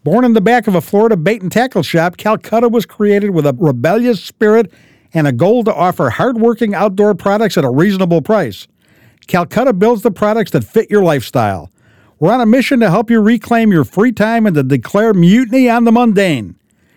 [0.07, 3.45] Born in the back of a Florida bait and tackle shop, Calcutta was created with
[3.45, 4.73] a rebellious spirit
[5.13, 8.69] and a goal to offer hardworking outdoor products at a reasonable price.
[9.27, 11.73] Calcutta builds the products that fit your lifestyle.
[12.21, 15.69] We're on a mission to help you reclaim your free time and to declare mutiny
[15.69, 16.55] on the mundane.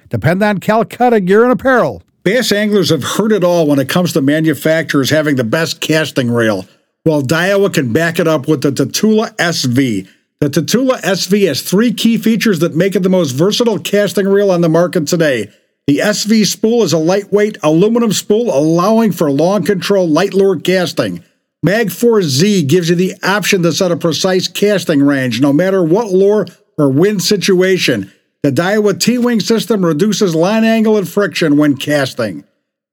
[0.09, 2.03] Depend on Calcutta gear and apparel.
[2.21, 6.29] Bass anglers have heard it all when it comes to manufacturers having the best casting
[6.29, 6.67] reel.
[7.03, 10.07] Well, Daiwa can back it up with the Tatula SV.
[10.41, 14.51] The Tatula SV has three key features that make it the most versatile casting reel
[14.51, 15.51] on the market today.
[15.85, 21.25] The SV spool is a lightweight aluminum spool allowing for long control light lure casting.
[21.65, 26.13] Magforce Z gives you the option to set a precise casting range no matter what
[26.13, 26.45] lure
[26.77, 28.09] or wind situation.
[28.41, 32.45] The Daiwa T-Wing system reduces line angle and friction when casting.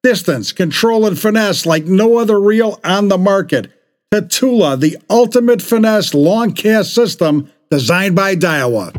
[0.03, 3.71] Distance, control, and finesse like no other reel on the market.
[4.15, 8.95] Tatula, the ultimate finesse long cast system designed by Daiwa.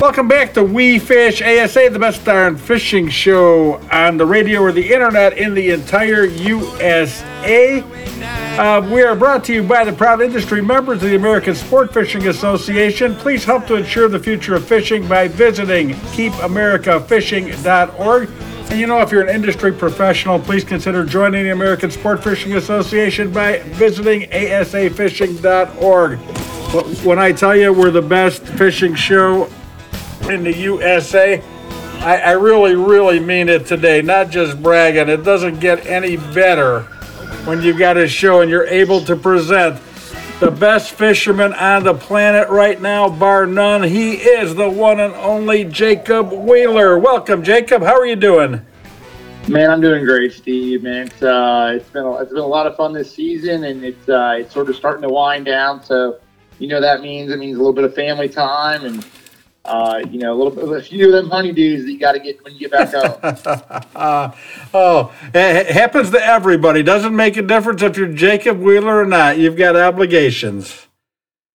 [0.00, 4.70] Welcome back to We Fish ASA, the best darn fishing show on the radio or
[4.70, 7.82] the internet in the entire USA.
[8.56, 11.92] Uh, we are brought to you by the proud industry members of the American Sport
[11.92, 13.16] Fishing Association.
[13.16, 18.28] Please help to ensure the future of fishing by visiting keepamericafishing.org.
[18.70, 22.54] And you know, if you're an industry professional, please consider joining the American Sport Fishing
[22.54, 26.18] Association by visiting asafishing.org.
[27.04, 29.50] When I tell you we're the best fishing show
[30.28, 31.42] in the USA,
[31.98, 34.02] I, I really, really mean it today.
[34.02, 35.08] Not just bragging.
[35.08, 36.82] It doesn't get any better
[37.46, 39.82] when you've got a show and you're able to present
[40.40, 43.82] the best fisherman on the planet right now, bar none.
[43.82, 46.98] He is the one and only Jacob Wheeler.
[46.98, 47.82] Welcome, Jacob.
[47.82, 48.64] How are you doing?
[49.48, 50.82] Man, I'm doing great, Steve.
[50.82, 53.84] Man, it's uh, it's been a, it's been a lot of fun this season, and
[53.84, 55.84] it's uh, it's sort of starting to wind down.
[55.84, 56.20] So,
[56.58, 59.06] you know, that means it means a little bit of family time, and
[59.70, 62.18] uh, you know, a little bit, a few of them honeydews that you got to
[62.18, 63.78] get when you get back home.
[63.94, 64.32] uh,
[64.74, 66.82] oh, it happens to everybody.
[66.82, 69.38] Doesn't make a difference if you're Jacob Wheeler or not.
[69.38, 70.88] You've got obligations.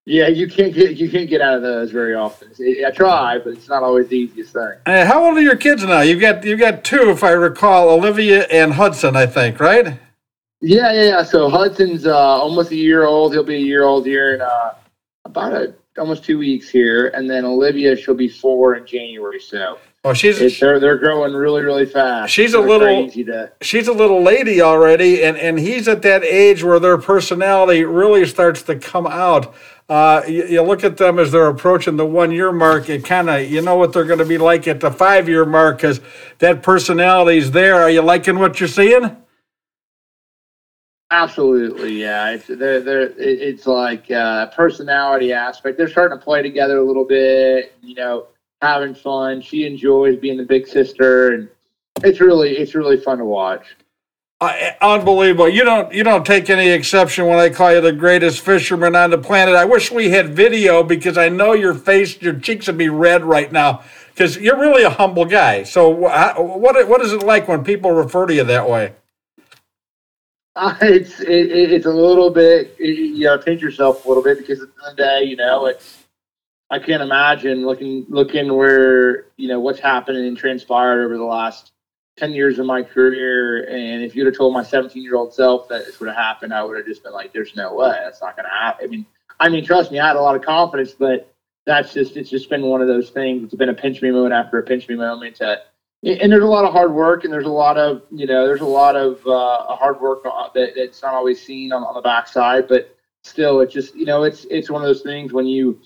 [0.05, 2.51] Yeah, you can't get you can't get out of those very often.
[2.85, 4.73] I try, but it's not always the easiest thing.
[4.85, 6.01] Uh, how old are your kids now?
[6.01, 9.99] You've got you've got two, if I recall, Olivia and Hudson, I think, right?
[10.61, 11.23] Yeah, yeah, yeah.
[11.23, 13.33] So Hudson's uh, almost a year old.
[13.33, 14.75] He'll be a year old here in uh,
[15.25, 19.39] about a almost two weeks here, and then Olivia she'll be four in January.
[19.39, 22.33] So oh, she's it's, they're they're growing really really fast.
[22.33, 26.23] She's they're a little to, she's a little lady already, and and he's at that
[26.23, 29.53] age where their personality really starts to come out.
[29.87, 32.89] Uh, you, you, look at them as they're approaching the one year mark.
[32.89, 35.45] It kind of you know what they're going to be like at the five year
[35.45, 36.01] mark because
[36.39, 37.75] that personality's there.
[37.75, 39.15] Are you liking what you're seeing?
[41.11, 42.31] Absolutely, yeah.
[42.31, 45.77] It's they're, they're, it's like a uh, personality aspect.
[45.77, 47.75] They're starting to play together a little bit.
[47.81, 48.27] You know,
[48.61, 49.41] having fun.
[49.41, 51.49] She enjoys being the big sister, and
[52.03, 53.75] it's really it's really fun to watch.
[54.41, 55.47] Uh, unbelievable!
[55.47, 59.11] You don't you don't take any exception when I call you the greatest fisherman on
[59.11, 59.55] the planet.
[59.55, 63.23] I wish we had video because I know your face, your cheeks would be red
[63.23, 65.63] right now because you're really a humble guy.
[65.63, 68.93] So, what what is it like when people refer to you that way?
[70.55, 74.61] Uh, it's it, it's a little bit you know pinch yourself a little bit because
[74.61, 76.05] at the end of the day you know it's
[76.71, 81.73] I can't imagine looking looking where you know what's happened and transpired over the last
[82.17, 83.65] ten years of my career.
[83.65, 86.53] And if you'd have told my 17 year old self that this would have happened
[86.53, 87.99] I would have just been like there's no way.
[88.03, 89.05] That's not to happen I mean
[89.39, 91.31] I mean trust me I had a lot of confidence but
[91.65, 93.43] that's just it's just been one of those things.
[93.43, 95.73] It's been a pinch me moment after a pinch me moment that
[96.05, 98.61] and there's a lot of hard work and there's a lot of you know there's
[98.61, 102.67] a lot of uh, hard work that, that's not always seen on, on the backside
[102.67, 105.79] but still it's just you know it's it's one of those things when you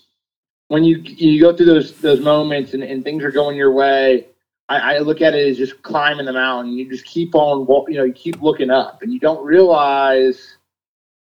[0.67, 4.27] when you you go through those those moments and, and things are going your way
[4.69, 6.73] I, I look at it as just climbing the mountain.
[6.73, 10.57] You just keep on you know you keep looking up and you don't realize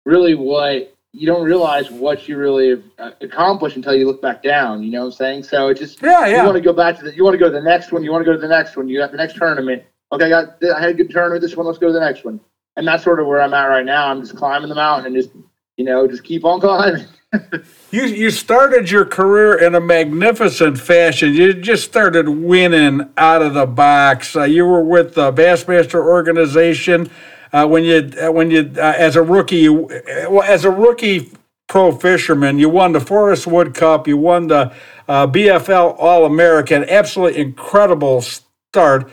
[0.05, 4.43] really what you don't realize what you really have uh, accomplished until you look back
[4.43, 4.83] down.
[4.83, 5.43] You know what I'm saying?
[5.43, 6.37] So it just yeah, yeah.
[6.37, 8.03] You want to go back to the you want to go to the next one.
[8.03, 8.87] You want to go to the next one.
[8.87, 9.83] You got the next tournament.
[10.11, 11.41] Okay, I got I had a good tournament.
[11.41, 12.39] This one, let's go to the next one.
[12.75, 14.07] And that's sort of where I'm at right now.
[14.07, 15.35] I'm just climbing the mountain and just
[15.77, 17.05] you know just keep on climbing.
[17.91, 21.33] you you started your career in a magnificent fashion.
[21.33, 24.35] You just started winning out of the box.
[24.35, 27.09] Uh, you were with the Bassmaster organization
[27.53, 29.89] uh, when you uh, when you uh, as a rookie you,
[30.29, 31.31] well, as a rookie
[31.67, 34.73] pro fisherman you won the Forrest Wood Cup you won the
[35.07, 39.11] uh, BFL All American absolutely incredible start.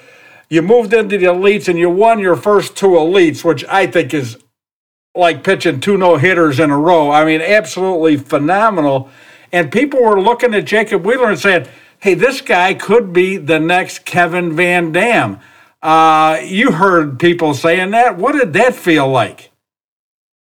[0.50, 4.12] You moved into the elites and you won your first two elites which I think
[4.12, 4.36] is
[5.14, 7.10] like pitching two no hitters in a row.
[7.10, 9.10] I mean absolutely phenomenal.
[9.52, 11.66] And people were looking at Jacob Wheeler and saying
[12.00, 15.40] hey this guy could be the next Kevin VanDam
[15.84, 18.16] uh, you heard people saying that.
[18.16, 19.52] What did that feel like?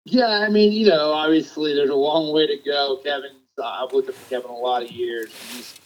[0.07, 3.01] Yeah, I mean, you know, obviously there's a long way to go.
[3.05, 5.31] Kevin, uh, I've looked up to Kevin a lot of years.
[5.51, 5.81] He's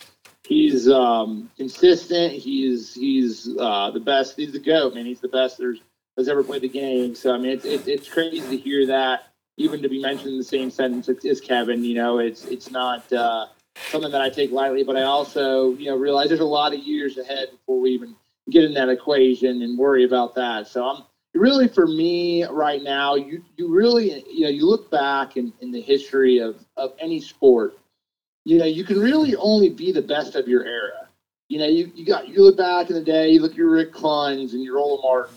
[0.44, 2.32] he's um, consistent.
[2.32, 4.36] He's he's uh, the best.
[4.36, 5.04] He's the goat, man.
[5.04, 5.80] He's the best there's
[6.16, 7.16] has ever played the game.
[7.16, 10.38] So I mean, it's it's, it's crazy to hear that, even to be mentioned in
[10.38, 11.82] the same sentence as Kevin.
[11.82, 13.46] You know, it's it's not uh,
[13.90, 16.78] something that I take lightly, but I also you know realize there's a lot of
[16.78, 18.14] years ahead before we even
[18.50, 20.66] get in that equation and worry about that.
[20.68, 25.37] So I'm really for me right now, you you really you know you look back
[25.37, 27.79] in, in the history of, of any sport,
[28.44, 31.08] you know, you can really only be the best of your era.
[31.48, 33.71] You know, you, you got you look back in the day, you look at your
[33.71, 35.37] Rick Clunns and your Roland Martins.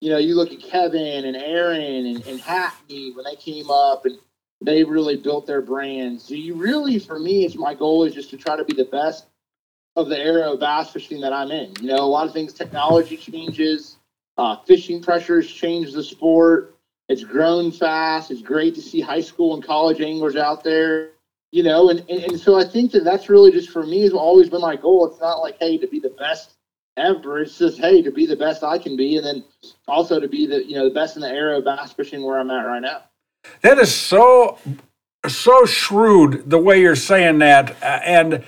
[0.00, 4.06] You know, you look at Kevin and Aaron and, and Hackney when they came up
[4.06, 4.18] and
[4.62, 6.20] they really built their brand.
[6.20, 8.84] So you really, for me, it's my goal is just to try to be the
[8.84, 9.26] best
[10.00, 11.72] of the era of bass fishing that I'm in.
[11.80, 13.96] You know, a lot of things, technology changes,
[14.36, 16.74] uh, fishing pressures change the sport.
[17.08, 18.30] It's grown fast.
[18.30, 21.10] It's great to see high school and college anglers out there.
[21.52, 24.12] You know, and, and, and so I think that that's really just for me has
[24.12, 25.06] always been my goal.
[25.10, 26.54] It's not like, hey, to be the best
[26.96, 27.40] ever.
[27.40, 29.44] It's just hey to be the best I can be, and then
[29.88, 32.38] also to be the you know the best in the era of bass fishing where
[32.38, 33.02] I'm at right now.
[33.62, 34.58] That is so
[35.26, 38.44] so shrewd the way you're saying that, uh, and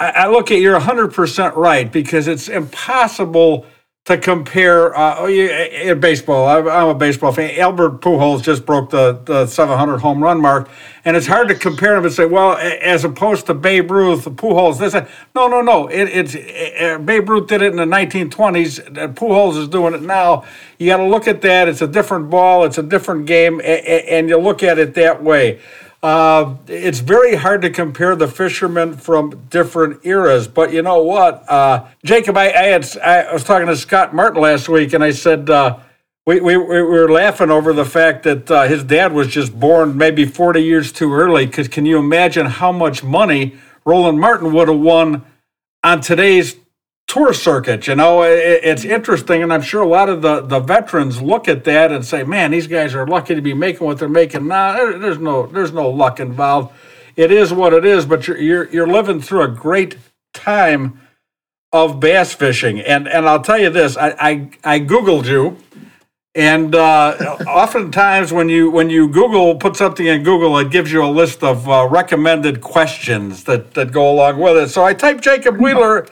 [0.00, 3.66] I, I look at you're 100 percent right because it's impossible
[4.04, 4.96] to compare.
[4.96, 7.58] Uh, oh, in baseball, I'm, a baseball fan.
[7.58, 10.68] Albert Pujols just broke the, the 700 home run mark,
[11.04, 14.78] and it's hard to compare him and say, well, as opposed to Babe Ruth, Pujols,
[14.78, 14.94] this.
[15.34, 15.88] No, no, no.
[15.88, 18.86] It, it's uh, Babe Ruth did it in the 1920s.
[18.86, 20.44] and Pujols is doing it now.
[20.78, 21.68] You got to look at that.
[21.68, 22.64] It's a different ball.
[22.64, 25.60] It's a different game, a- a- and you look at it that way.
[26.06, 31.42] Uh, it's very hard to compare the fishermen from different eras, but you know what,
[31.50, 32.36] uh, Jacob?
[32.36, 35.80] I, I had I was talking to Scott Martin last week, and I said uh,
[36.24, 39.98] we, we we were laughing over the fact that uh, his dad was just born
[39.98, 41.44] maybe forty years too early.
[41.44, 45.24] Because can you imagine how much money Roland Martin would have won
[45.82, 46.54] on today's
[47.06, 47.86] tour circuit.
[47.86, 51.48] You know, it, it's interesting, and I'm sure a lot of the, the veterans look
[51.48, 54.48] at that and say, "Man, these guys are lucky to be making what they're making
[54.48, 56.74] now." There- There's no there's no luck involved.
[57.16, 59.96] It is what it is, but you're you're, you're living through a great
[60.34, 61.00] time
[61.72, 65.58] of bass fishing, and and I'll tell you this: I I, I googled you.
[66.34, 71.04] And uh, oftentimes, when you when you Google put something in Google, it gives you
[71.04, 74.68] a list of uh, recommended questions that, that go along with it.
[74.70, 76.06] So I typed Jacob Wheeler,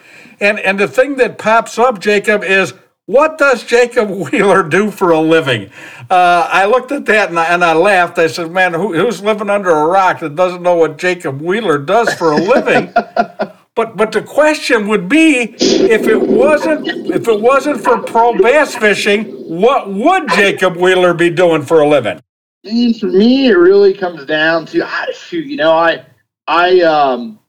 [0.44, 2.74] and and the thing that pops up, Jacob, is
[3.06, 5.70] what does Jacob Wheeler do for a living?
[6.10, 8.18] Uh, I looked at that and I, and I laughed.
[8.18, 11.78] I said, "Man, who, who's living under a rock that doesn't know what Jacob Wheeler
[11.78, 12.92] does for a living?"
[13.76, 18.76] But but the question would be if it wasn't if it wasn't for pro bass
[18.76, 22.20] fishing, what would Jacob Wheeler be doing for a living?
[22.62, 25.46] And for me, it really comes down to I shoot.
[25.46, 26.06] You know, I
[26.46, 27.40] I um,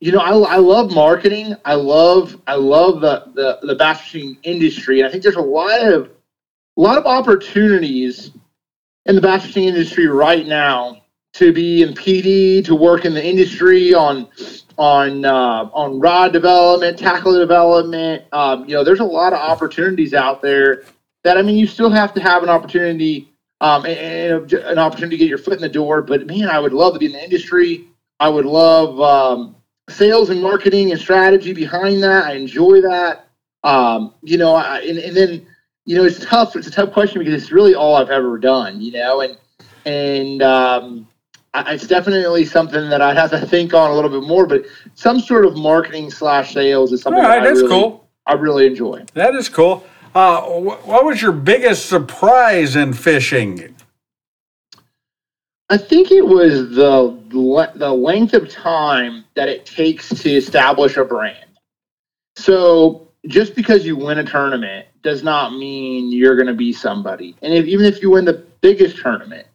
[0.00, 1.54] you know, I, I love marketing.
[1.64, 5.00] I love I love the the the bass fishing industry.
[5.00, 6.10] And I think there's a lot of
[6.76, 8.30] a lot of opportunities
[9.06, 11.02] in the bass fishing industry right now
[11.34, 14.28] to be in PD, to work in the industry on
[14.78, 18.24] on uh, on rod development, tackle development.
[18.32, 20.84] Um, you know, there's a lot of opportunities out there
[21.24, 23.32] that I mean, you still have to have an opportunity
[23.62, 26.02] um, and, and an opportunity to get your foot in the door.
[26.02, 27.86] But man, I would love to be in the industry.
[28.20, 29.56] I would love um,
[29.88, 32.24] sales and marketing and strategy behind that.
[32.24, 33.28] I enjoy that.
[33.64, 35.46] Um, you know, I, and, and then
[35.84, 36.56] you know, it's tough.
[36.56, 38.80] It's a tough question because it's really all I've ever done.
[38.80, 39.36] You know, and
[39.84, 41.08] and um,
[41.54, 44.46] I- it's definitely something that I'd have to think on a little bit more.
[44.46, 44.64] But
[44.94, 48.08] some sort of marketing slash sales is something right, that I that's really, cool.
[48.26, 49.04] I really enjoy.
[49.14, 49.84] That is cool.
[50.14, 53.75] Uh, what was your biggest surprise in fishing?
[55.68, 61.04] I think it was the the length of time that it takes to establish a
[61.04, 61.58] brand.
[62.36, 67.34] So just because you win a tournament does not mean you're going to be somebody.
[67.42, 69.46] And if, even if you win the biggest tournament,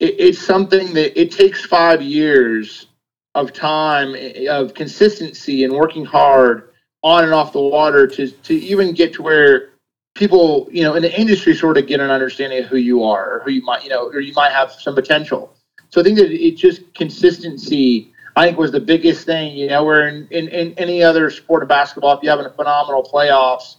[0.00, 2.86] it, it's something that it takes five years
[3.34, 4.14] of time
[4.48, 6.70] of consistency and working hard
[7.02, 9.70] on and off the water to to even get to where
[10.14, 13.34] people you know in the industry sort of get an understanding of who you are
[13.34, 15.54] or who you might you know or you might have some potential.
[15.90, 19.84] So i think that it just consistency i think was the biggest thing you know
[19.84, 23.76] where in, in, in any other sport of basketball if you have a phenomenal playoffs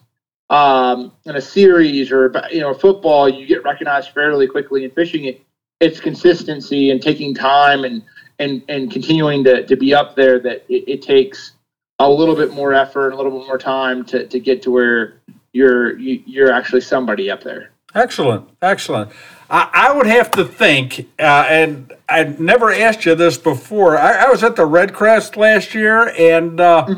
[0.49, 5.25] um, in a series or you know football you get recognized fairly quickly in fishing
[5.25, 5.41] it
[5.79, 8.03] it's consistency and taking time and
[8.39, 11.53] and and continuing to, to be up there that it, it takes
[11.99, 15.15] a little bit more effort a little bit more time to, to get to where
[15.55, 19.09] you're you, you're actually somebody up there Excellent, excellent.
[19.49, 23.97] I, I would have to think, uh, and I'd never asked you this before.
[23.97, 26.93] I, I was at the REDCREST last year, and uh,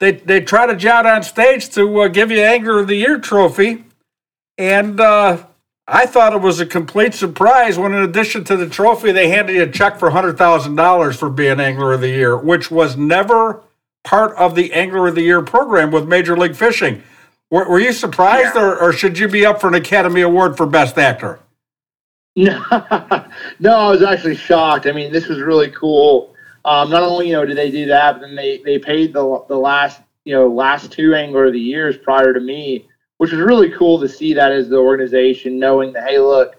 [0.00, 3.18] they they trotted you out on stage to uh, give you Angler of the Year
[3.18, 3.84] trophy,
[4.58, 5.38] and uh,
[5.88, 9.56] I thought it was a complete surprise when, in addition to the trophy, they handed
[9.56, 12.98] you a check for hundred thousand dollars for being Angler of the Year, which was
[12.98, 13.62] never
[14.04, 17.02] part of the Angler of the Year program with Major League Fishing.
[17.52, 20.64] Were, were you surprised, or, or should you be up for an Academy Award for
[20.64, 21.38] Best Actor?
[22.34, 22.64] No,
[23.60, 24.86] no, I was actually shocked.
[24.86, 26.34] I mean, this was really cool.
[26.64, 29.44] Um, not only you know did they do that, but then they they paid the
[29.48, 32.88] the last you know last two angler of the years prior to me,
[33.18, 36.56] which was really cool to see that as the organization knowing that hey, look,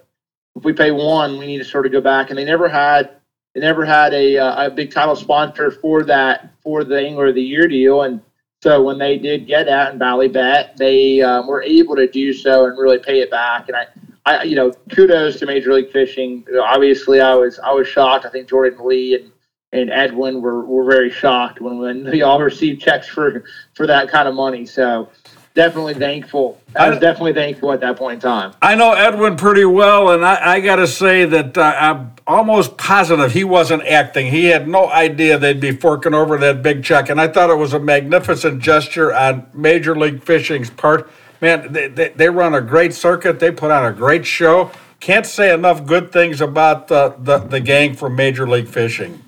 [0.54, 3.16] if we pay one, we need to sort of go back, and they never had
[3.56, 7.34] they never had a uh, a big title sponsor for that for the angler of
[7.34, 8.20] the year deal, and
[8.64, 12.32] so when they did get out in Bally Bet, they um, were able to do
[12.32, 13.86] so and really pay it back, and I.
[14.26, 16.46] I, you know, kudos to Major League Fishing.
[16.58, 18.24] Obviously, I was I was shocked.
[18.24, 19.30] I think Jordan Lee and
[19.74, 23.44] and Edwin were, were very shocked when, when we all received checks for
[23.74, 24.64] for that kind of money.
[24.64, 25.10] So
[25.54, 26.60] definitely thankful.
[26.76, 28.52] I was definitely thankful at that point in time.
[28.60, 32.76] I know Edwin pretty well, and I, I got to say that uh, I'm almost
[32.76, 34.26] positive he wasn't acting.
[34.30, 37.56] He had no idea they'd be forking over that big check, and I thought it
[37.56, 41.10] was a magnificent gesture on Major League Fishing's part.
[41.40, 43.38] Man, they, they, they run a great circuit.
[43.38, 44.70] They put on a great show.
[44.98, 49.22] Can't say enough good things about the, the, the gang from Major League Fishing.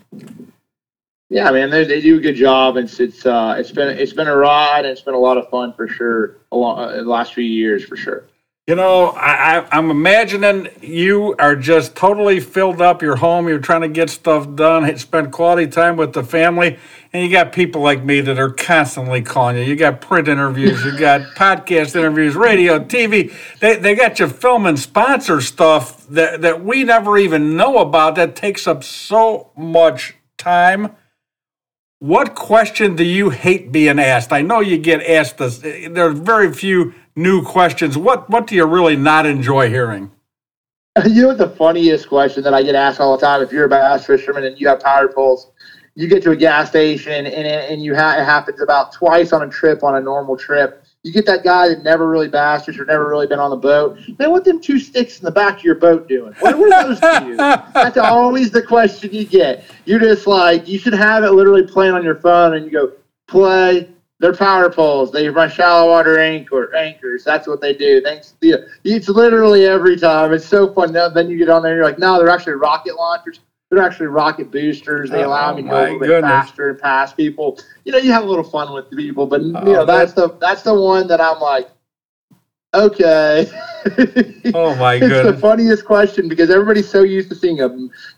[1.28, 2.76] Yeah, man, they, they do a good job.
[2.76, 4.80] It's it's uh it's been it's been a ride.
[4.80, 6.38] And it's been a lot of fun for sure.
[6.52, 8.24] Along uh, the last few years for sure.
[8.68, 13.46] You know, I, I, I'm imagining you are just totally filled up your home.
[13.46, 16.76] You're trying to get stuff done, spend quality time with the family,
[17.12, 19.62] and you got people like me that are constantly calling you.
[19.62, 23.32] You got print interviews, you got podcast interviews, radio, TV.
[23.60, 28.34] They, they got you filming sponsor stuff that, that we never even know about that
[28.34, 30.96] takes up so much time.
[32.07, 34.32] What question do you hate being asked?
[34.32, 35.59] I know you get asked this.
[35.59, 37.98] There's very few new questions.
[37.98, 40.12] What what do you really not enjoy hearing?
[41.04, 43.42] You know the funniest question that I get asked all the time?
[43.42, 45.50] If you're a bass fisherman and you have power poles,
[45.96, 49.42] you get to a gas station and and you ha- it happens about twice on
[49.42, 50.86] a trip on a normal trip.
[51.07, 53.96] You get that guy that never really bassed or never really been on the boat.
[54.18, 56.34] Man, what them two sticks in the back of your boat doing?
[56.40, 57.36] What, are those to you?
[57.36, 59.62] That's always the question you get.
[59.84, 62.92] You're just like, you should have it literally playing on your phone and you go,
[63.28, 63.88] play,
[64.18, 65.12] they're power poles.
[65.12, 67.22] They run shallow water anchor anchors.
[67.22, 68.00] That's what they do.
[68.00, 68.34] Thanks.
[68.42, 70.32] It's literally every time.
[70.32, 70.92] It's so fun.
[70.92, 73.38] Then you get on there, and you're like, no, they're actually rocket launchers.
[73.76, 75.10] They're actually rocket boosters.
[75.12, 77.58] They allow oh me to go a little bit faster and pass people.
[77.84, 80.14] You know, you have a little fun with the people, but you Oh, know that's
[80.14, 81.68] the that's the one that I'm like,
[82.74, 83.46] okay.
[84.54, 87.68] Oh my it's the funniest question because everybody's so used to seeing a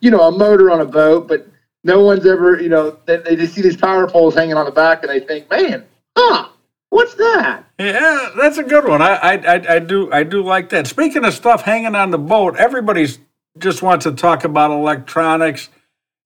[0.01, 1.47] you know a motor on a boat, but
[1.85, 4.73] no one's ever you know they, they just see these power poles hanging on the
[4.73, 5.85] back and they think, man,
[6.17, 6.49] huh,
[6.91, 7.65] what's that?
[7.79, 9.03] Yeah, that's a good one.
[9.03, 10.87] I, I, I, I do, I do like that.
[10.89, 13.21] Speaking of stuff hanging on the boat, everybody's
[13.59, 15.69] just wants to talk about electronics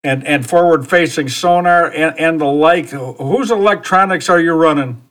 [0.04, 2.90] and and forward facing sonar and and the like.
[2.90, 5.02] Whose electronics are you running?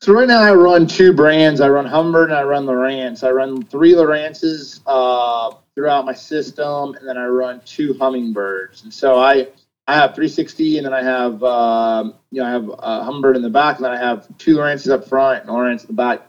[0.00, 1.62] So right now I run two brands.
[1.62, 3.26] I run Humber and I run Lowrance.
[3.26, 8.84] I run three Lowrances uh, throughout my system, and then I run two Humminbirds.
[8.84, 9.48] And so I
[9.86, 13.42] I have 360, and then I have um, you know I have uh, Humminbird in
[13.42, 16.26] the back, and then I have two Lowrances up front and Lowrance in the back.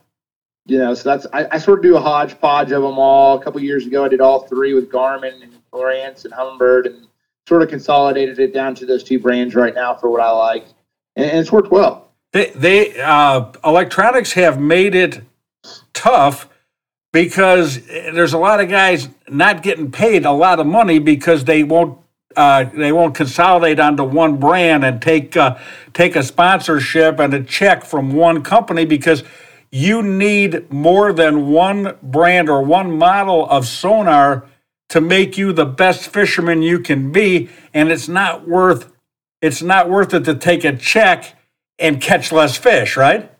[0.68, 3.38] You know, so that's I, I sort of do a hodgepodge of them all.
[3.38, 7.08] A couple years ago, I did all three with Garmin and Lowrance and Humminbird, and
[7.48, 10.66] sort of consolidated it down to those two brands right now for what I like,
[11.16, 12.12] and, and it's worked well.
[12.34, 15.22] They, they uh, electronics have made it
[15.94, 16.50] tough
[17.14, 21.64] because there's a lot of guys not getting paid a lot of money because they
[21.64, 21.98] won't
[22.36, 25.58] uh, they won't consolidate onto one brand and take uh,
[25.94, 29.24] take a sponsorship and a check from one company because
[29.72, 34.46] you need more than one brand or one model of sonar
[34.90, 38.92] to make you the best fisherman you can be and it's not worth
[39.42, 41.38] it's not worth it to take a check
[41.80, 43.32] and catch less fish right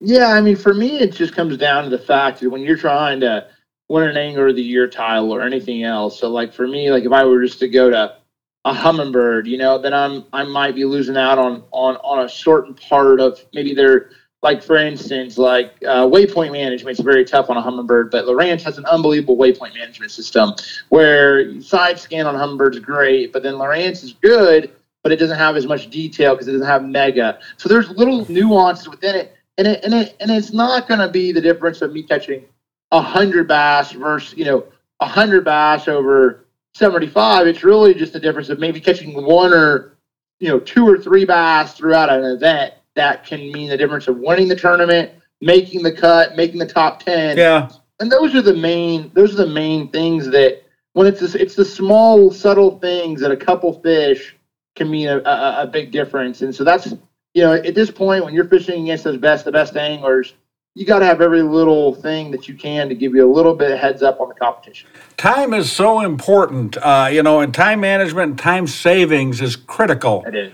[0.00, 2.76] Yeah, I mean, for me, it just comes down to the fact that when you're
[2.76, 3.48] trying to
[3.88, 6.18] win an angler of the year title or anything else.
[6.18, 8.16] So, like for me, like if I were just to go to
[8.64, 12.28] a Humminbird, you know, then I'm I might be losing out on on on a
[12.28, 14.10] certain part of maybe their
[14.42, 18.62] like for instance, like uh, waypoint management is very tough on a Humminbird, but Lowrance
[18.62, 20.52] has an unbelievable waypoint management system
[20.90, 24.70] where side scan on Humminbird is great, but then Lowrance is good,
[25.02, 27.40] but it doesn't have as much detail because it doesn't have mega.
[27.56, 31.08] So there's little nuances within it, and it and it and it's not going to
[31.08, 32.44] be the difference of me catching
[32.92, 34.64] hundred bass versus you know
[35.02, 37.48] hundred bass over seventy five.
[37.48, 39.96] It's really just the difference of maybe catching one or
[40.38, 44.18] you know two or three bass throughout an event that can mean the difference of
[44.18, 47.36] winning the tournament, making the cut, making the top ten.
[47.36, 47.68] yeah
[48.00, 51.54] And those are the main those are the main things that when it's this, it's
[51.54, 54.34] the small subtle things that a couple fish
[54.74, 56.42] can mean a, a, a big difference.
[56.42, 56.92] And so that's
[57.34, 60.34] you know at this point when you're fishing against those best the best anglers,
[60.74, 63.54] you got to have every little thing that you can to give you a little
[63.54, 64.88] bit of heads up on the competition.
[65.16, 70.24] time is so important uh, you know and time management and time savings is critical
[70.26, 70.52] It is.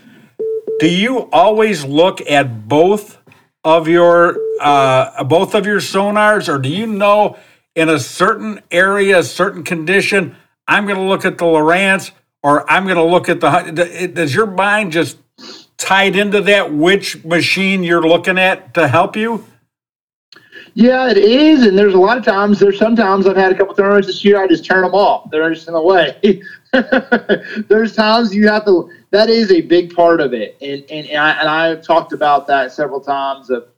[0.79, 3.19] Do you always look at both
[3.63, 7.37] of your uh, both of your sonars or do you know
[7.75, 10.37] in a certain area a certain condition
[10.69, 12.11] i'm going to look at the lowrance
[12.43, 15.19] or i'm going to look at the does your mind just
[15.77, 19.45] tied into that which machine you're looking at to help you
[20.75, 22.59] Yeah, it is, and there's a lot of times.
[22.59, 24.43] There's sometimes I've had a couple tournaments this year.
[24.43, 25.31] I just turn them off.
[25.31, 26.43] They're just in the way.
[27.69, 28.91] there's times you have to.
[29.15, 32.49] That is a big part of it, and and and, I, and I've talked about
[32.49, 33.49] that several times.
[33.49, 33.69] Of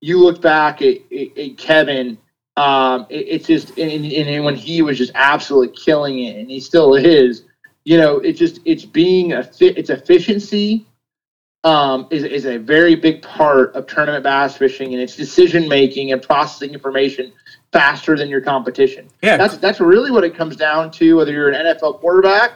[0.00, 2.16] you look back at, at, at Kevin,
[2.56, 6.60] um, it, it's just and, and when he was just absolutely killing it, and he
[6.60, 7.44] still is.
[7.84, 9.76] You know, it's just it's being a fit.
[9.76, 10.86] It's efficiency
[11.62, 16.12] um, is, is a very big part of tournament bass fishing and it's decision making
[16.12, 17.32] and processing information
[17.70, 19.08] faster than your competition.
[19.22, 19.36] Yeah.
[19.36, 22.52] That's that's really what it comes down to, whether you're an NFL quarterback,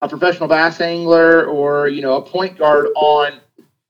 [0.00, 3.40] a professional bass angler, or you know, a point guard on,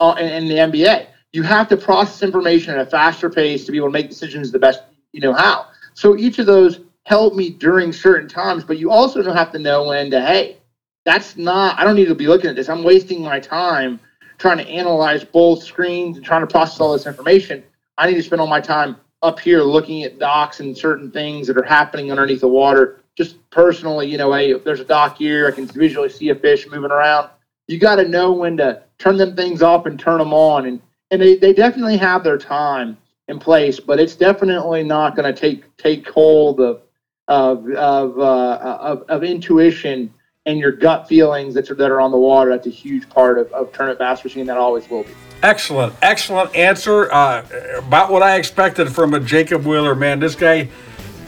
[0.01, 1.07] on in, the NBA.
[1.33, 4.51] You have to process information at a faster pace to be able to make decisions
[4.51, 4.83] the best
[5.13, 5.67] you know how.
[5.95, 9.59] So each of those help me during certain times, but you also don't have to
[9.59, 10.59] know when to, hey,
[11.05, 12.69] that's not I don't need to be looking at this.
[12.69, 14.01] I'm wasting my time
[14.39, 17.63] trying to analyze both screens and trying to process all this information.
[17.99, 21.47] I need to spend all my time up here looking at docks and certain things
[21.49, 23.01] that are happening underneath the water.
[23.19, 26.37] Just personally, you know, hey, if there's a dock here, I can visually see a
[26.37, 27.29] fish moving around.
[27.67, 30.67] You got to know when to turn them things off and turn them on.
[30.67, 32.97] And, and they, they definitely have their time
[33.27, 36.83] in place, but it's definitely not going to take take hold of
[37.27, 40.15] of of, uh, of, of intuition
[40.47, 42.51] and your gut feelings that are, that are on the water.
[42.51, 45.11] That's a huge part of, of tournament bass fishing, and that always will be.
[45.43, 47.13] Excellent, excellent answer.
[47.13, 47.45] Uh,
[47.79, 50.21] about what I expected from a Jacob Wheeler, man.
[50.21, 50.69] This guy,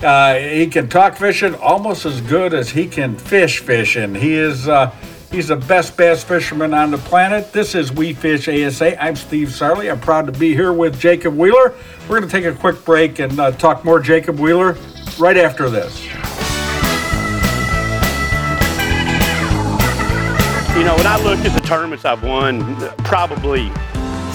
[0.02, 4.14] uh, he can talk fishing almost as good as he can fish fishing.
[4.14, 4.68] He is.
[4.68, 4.94] Uh,
[5.30, 7.52] He's the best bass fisherman on the planet.
[7.52, 9.00] This is We Fish ASA.
[9.00, 9.88] I'm Steve Sarley.
[9.88, 11.72] I'm proud to be here with Jacob Wheeler.
[12.08, 14.76] We're going to take a quick break and uh, talk more Jacob Wheeler
[15.20, 16.04] right after this.
[20.76, 23.70] You know, when I look at the tournaments I've won, probably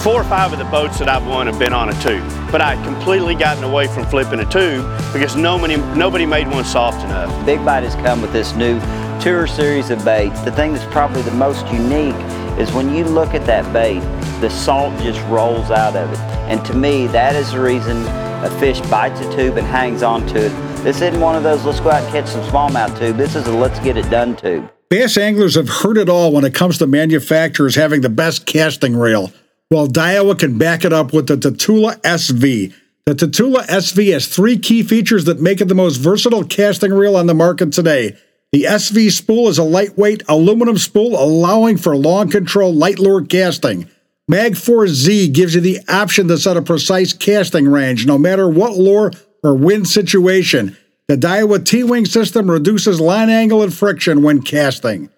[0.06, 2.22] four or five of the boats that I've won have been on a tube.
[2.52, 6.64] But I had completely gotten away from flipping a tube because nobody, nobody made one
[6.64, 7.44] soft enough.
[7.44, 8.78] Big Bite has come with this new
[9.20, 10.40] tour series of baits.
[10.42, 12.14] The thing that's probably the most unique
[12.56, 13.98] is when you look at that bait,
[14.40, 16.18] the salt just rolls out of it.
[16.48, 18.06] And to me, that is the reason
[18.44, 20.50] a fish bites a tube and hangs onto it.
[20.84, 23.16] This isn't one of those let's go out and catch some smallmouth tube.
[23.16, 24.70] This is a let's get it done tube.
[24.88, 28.94] Bass anglers have heard it all when it comes to manufacturers having the best casting
[28.94, 29.32] reel.
[29.68, 32.72] Well, Daiwa can back it up with the Tatula SV.
[33.04, 37.16] The Tatula SV has three key features that make it the most versatile casting reel
[37.16, 38.16] on the market today.
[38.52, 43.90] The SV spool is a lightweight aluminum spool allowing for long control light lure casting.
[44.30, 48.76] Magforce Z gives you the option to set a precise casting range no matter what
[48.76, 49.10] lure
[49.42, 50.76] or wind situation.
[51.08, 55.10] The Daiwa T-Wing system reduces line angle and friction when casting.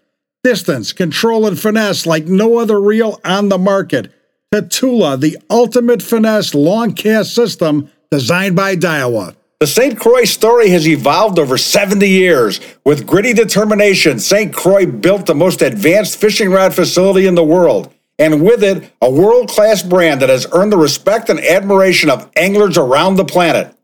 [0.43, 4.11] Distance, control, and finesse like no other reel on the market.
[4.55, 9.37] Tatula, the ultimate finesse long cast system designed by Daiwa.
[9.61, 9.99] The St.
[9.99, 12.59] Croix story has evolved over 70 years.
[12.83, 14.55] With gritty determination, St.
[14.55, 19.11] Croix built the most advanced fishing rod facility in the world, and with it, a
[19.11, 23.77] world class brand that has earned the respect and admiration of anglers around the planet.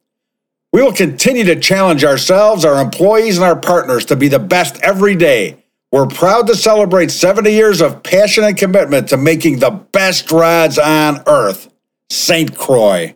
[0.72, 4.80] We will continue to challenge ourselves, our employees, and our partners to be the best
[4.82, 5.63] every day.
[5.94, 10.76] We're proud to celebrate 70 years of passion and commitment to making the best rods
[10.76, 11.72] on earth.
[12.10, 12.58] St.
[12.58, 13.14] Croix.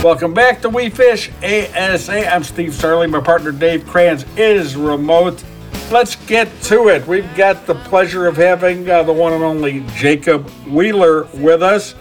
[0.00, 2.32] Welcome back to We Fish ASA.
[2.32, 3.10] I'm Steve Sarley.
[3.10, 5.42] My partner Dave Kranz is remote.
[5.90, 7.04] Let's get to it.
[7.08, 11.96] We've got the pleasure of having uh, the one and only Jacob Wheeler with us.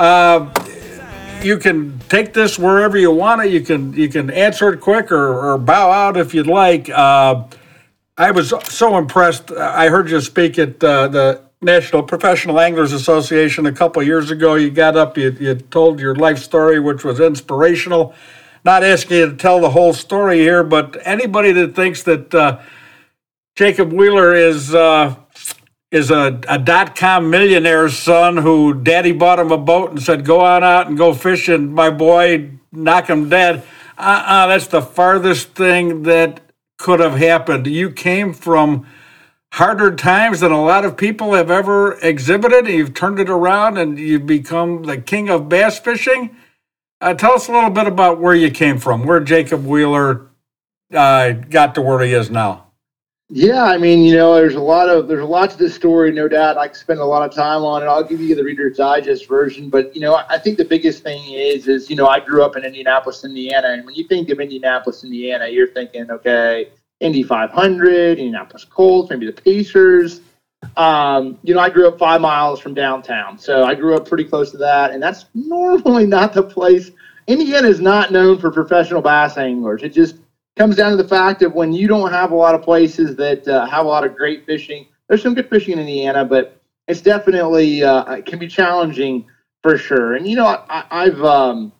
[0.00, 0.52] Uh,
[1.42, 3.50] you can take this wherever you want it.
[3.50, 6.88] You can you can answer it quick or, or bow out if you'd like.
[6.90, 7.44] Uh,
[8.16, 9.52] I was so impressed.
[9.52, 14.54] I heard you speak at uh, the National Professional Anglers Association a couple years ago.
[14.54, 18.14] You got up, you, you told your life story, which was inspirational.
[18.64, 22.60] Not asking you to tell the whole story here, but anybody that thinks that uh,
[23.54, 25.14] Jacob Wheeler is uh,
[25.90, 30.24] is a, a dot com millionaire's son who daddy bought him a boat and said,
[30.24, 33.62] go on out and go fishing, my boy, knock him dead.
[33.96, 36.40] Uh uh that's the farthest thing that
[36.76, 37.66] could have happened.
[37.66, 38.86] You came from
[39.52, 42.66] harder times than a lot of people have ever exhibited.
[42.66, 46.36] And you've turned it around and you've become the king of bass fishing.
[47.00, 50.28] Uh, tell us a little bit about where you came from, where Jacob Wheeler
[50.92, 52.67] uh, got to where he is now.
[53.30, 56.12] Yeah, I mean, you know, there's a lot of there's a lot to this story,
[56.12, 56.56] no doubt.
[56.56, 57.86] I spend a lot of time on it.
[57.86, 61.22] I'll give you the Reader's Digest version, but you know, I think the biggest thing
[61.34, 64.40] is is you know, I grew up in Indianapolis, Indiana, and when you think of
[64.40, 66.70] Indianapolis, Indiana, you're thinking, okay,
[67.00, 70.22] Indy 500, Indianapolis Colts, maybe the Pacers.
[70.76, 74.24] um, you know, I grew up five miles from downtown, so I grew up pretty
[74.24, 76.92] close to that, and that's normally not the place.
[77.26, 79.82] Indiana is not known for professional bass anglers.
[79.82, 80.16] It just
[80.58, 83.46] comes down to the fact of when you don't have a lot of places that
[83.46, 84.86] uh, have a lot of great fishing.
[85.08, 89.24] There's some good fishing in Indiana, but it's definitely uh, it can be challenging
[89.62, 90.14] for sure.
[90.14, 91.72] And you know, I, I've um,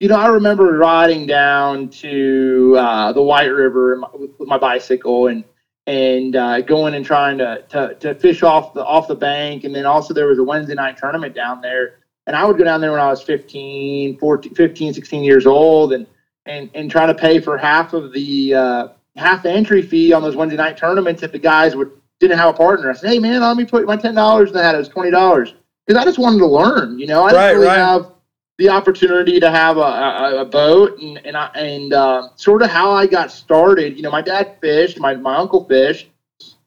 [0.00, 5.44] you know, I remember riding down to uh, the White River with my bicycle and
[5.86, 9.64] and uh, going and trying to, to to fish off the off the bank.
[9.64, 12.64] And then also there was a Wednesday night tournament down there, and I would go
[12.64, 16.06] down there when I was 15, 14, 15 16 years old, and
[16.46, 20.22] and and try to pay for half of the uh, half the entry fee on
[20.22, 22.90] those Wednesday night tournaments if the guys would didn't have a partner.
[22.90, 24.74] I said, hey man, let me put my ten dollars in that.
[24.74, 25.54] It was twenty dollars
[25.86, 26.98] because I just wanted to learn.
[26.98, 27.78] You know, I didn't really right.
[27.78, 28.12] have
[28.58, 32.70] the opportunity to have a, a, a boat and and I, and uh, sort of
[32.70, 33.96] how I got started.
[33.96, 36.08] You know, my dad fished, my my uncle fished.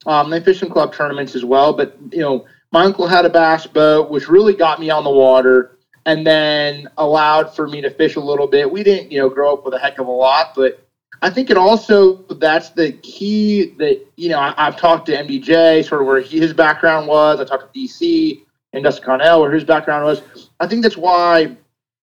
[0.05, 3.29] Um, they fished in club tournaments as well, but you know, my uncle had a
[3.29, 5.72] bass boat, which really got me on the water,
[6.05, 8.69] and then allowed for me to fish a little bit.
[8.69, 10.85] We didn't, you know, grow up with a heck of a lot, but
[11.21, 15.87] I think it also that's the key that you know I, have talked to MDJ,
[15.87, 17.39] sort of where he, his background was.
[17.39, 18.41] I talked to DC
[18.73, 20.49] and Dustin Connell, where his background was.
[20.59, 21.55] I think that's why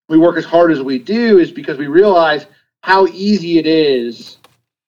[0.08, 2.46] we work as hard as we do is because we realize
[2.82, 4.38] how easy it is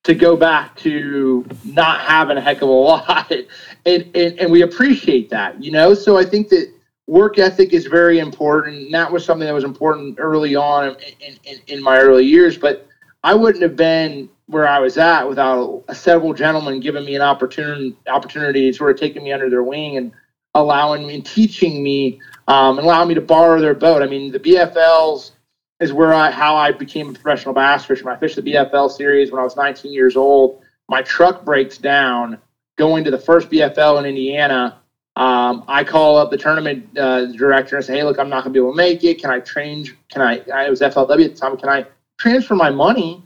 [0.04, 3.30] to go back to not having a heck of a lot
[3.86, 6.72] and, and and we appreciate that you know so i think that
[7.06, 11.36] work ethic is very important and that was something that was important early on in,
[11.44, 12.86] in, in my early years but
[13.24, 17.22] i wouldn't have been where i was at without a, several gentlemen giving me an
[17.22, 20.12] opportunity opportunity sort of taking me under their wing and
[20.54, 24.02] allowing me and teaching me um, and allowing me to borrow their boat.
[24.02, 25.32] I mean, the BFLs
[25.80, 28.14] is where I how I became a professional bass fisherman.
[28.14, 30.62] I fished the BFL series when I was 19 years old.
[30.88, 32.38] My truck breaks down
[32.76, 34.78] going to the first BFL in Indiana.
[35.16, 38.54] Um, I call up the tournament uh, director and say, "Hey, look, I'm not going
[38.54, 39.20] to be able to make it.
[39.20, 39.94] Can I change?
[40.10, 40.42] Can I?
[40.52, 41.56] I was FLW at the time.
[41.58, 41.86] Can I
[42.18, 43.22] transfer my money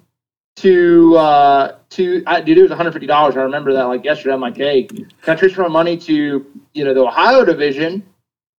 [0.57, 3.37] to uh, to I, dude, it was 150 dollars.
[3.37, 4.34] I remember that like yesterday.
[4.34, 8.05] I'm like, hey, can I transfer my money to you know the Ohio division?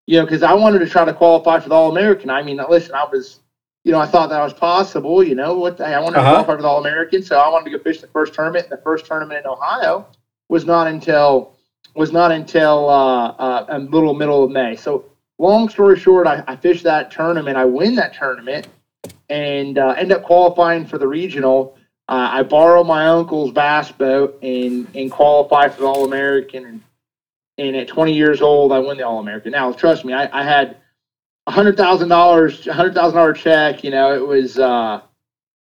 [0.06, 2.30] You know, because I wanted to try to qualify for the All American.
[2.30, 3.40] I mean, listen, I was,
[3.84, 5.22] you know, I thought that was possible.
[5.22, 6.28] You know, what the, I wanted uh-huh.
[6.28, 8.68] to qualify for the All American, so I wanted to go fish the first tournament.
[8.70, 10.06] And the first tournament in Ohio
[10.48, 11.57] was not until
[11.94, 14.76] was not until uh, uh, a little middle of May.
[14.76, 15.04] So
[15.38, 17.56] long story short, I, I fished that tournament.
[17.56, 18.68] I win that tournament
[19.28, 21.78] and uh, end up qualifying for the regional
[22.08, 26.64] uh, I borrow my uncle's bass boat and and qualify for the All American.
[26.64, 26.82] And,
[27.58, 29.52] and at 20 years old, I win the All American.
[29.52, 30.78] Now, trust me, I, I had
[31.46, 33.84] a hundred thousand dollars, a hundred thousand dollar check.
[33.84, 35.02] You know, it was uh,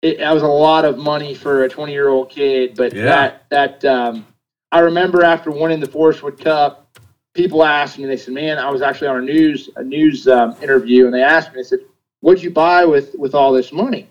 [0.04, 2.76] it, that was a lot of money for a 20 year old kid.
[2.76, 3.06] But yeah.
[3.06, 4.28] that that um,
[4.72, 7.00] I remember after winning the Forrest Wood Cup,
[7.34, 8.06] people asked me.
[8.06, 11.24] They said, "Man, I was actually on a news a news um, interview, and they
[11.24, 11.60] asked me.
[11.60, 11.80] They said,
[12.22, 14.10] "What'd you buy with with all this money?"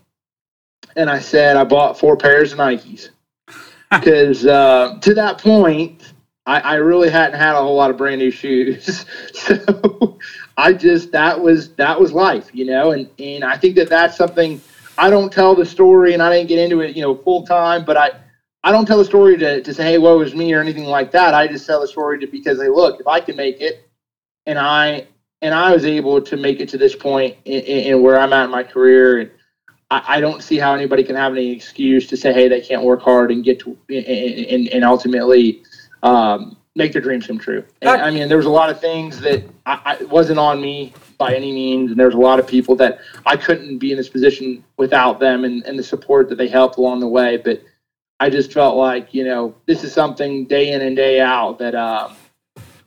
[0.97, 3.11] and I said I bought four pairs of Nikes
[3.91, 6.15] because uh, to that point
[6.47, 9.05] I, I, really hadn't had a whole lot of brand new shoes.
[9.33, 10.19] so
[10.57, 14.17] I just that was that was life, you know, and and I think that that's
[14.17, 14.61] something
[14.99, 17.85] I don't tell the story, and I didn't get into it, you know, full time,
[17.85, 18.11] but I.
[18.67, 21.13] I don't tell the story to, to say, hey, what was me or anything like
[21.13, 21.35] that.
[21.35, 23.89] I just tell the story to because hey, look, if I can make it,
[24.45, 25.07] and I
[25.41, 28.33] and I was able to make it to this point in, in, in where I'm
[28.33, 29.31] at in my career, and
[29.93, 32.83] I, I, don't see how anybody can have any excuse to say, hey, they can't
[32.83, 35.63] work hard and get to and, and ultimately
[36.03, 37.63] um, make their dreams come true.
[37.83, 40.93] And, I mean, there was a lot of things that I, I wasn't on me
[41.19, 44.09] by any means, and there's a lot of people that I couldn't be in this
[44.09, 47.37] position without them and, and the support that they helped along the way.
[47.37, 47.63] But
[48.19, 51.75] I just felt like you know this is something day in and day out that.
[51.75, 52.17] Um,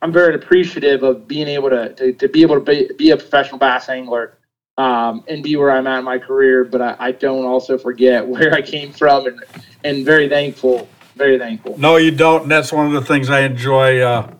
[0.02, 3.18] I'm very appreciative of being able to, to, to be able to be, be a
[3.18, 4.38] professional bass angler
[4.78, 6.64] um, and be where I'm at in my career.
[6.64, 9.44] But I, I, don't also forget where I came from, and
[9.84, 11.78] and very thankful, very thankful.
[11.78, 12.42] No, you don't.
[12.42, 14.00] And that's one of the things I enjoy.
[14.00, 14.32] Uh,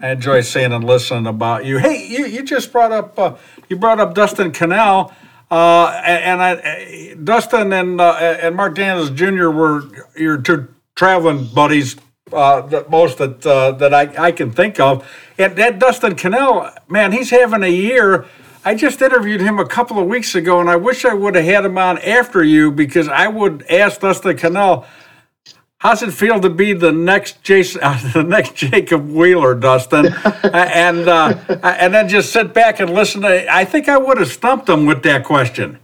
[0.00, 1.78] I enjoy seeing and listening about you.
[1.78, 3.36] Hey, you, you just brought up uh,
[3.68, 5.12] you brought up Dustin Connell.
[5.50, 9.48] Uh, and, I, Dustin and uh, and Mark Daniels Jr.
[9.48, 9.84] were
[10.14, 11.96] your two traveling buddies
[12.32, 15.08] uh, that most that uh, that I, I can think of.
[15.38, 18.26] And that Dustin Connell, man, he's having a year
[18.64, 21.44] I just interviewed him a couple of weeks ago, and I wish I would have
[21.46, 24.84] had him on after you because I would ask Dustin Connell,
[25.78, 30.06] how's it feel to be the next Jason, uh, the next Jacob Wheeler, Dustin,
[30.52, 33.52] and uh, and then just sit back and listen to.
[33.52, 35.78] I think I would have stumped him with that question.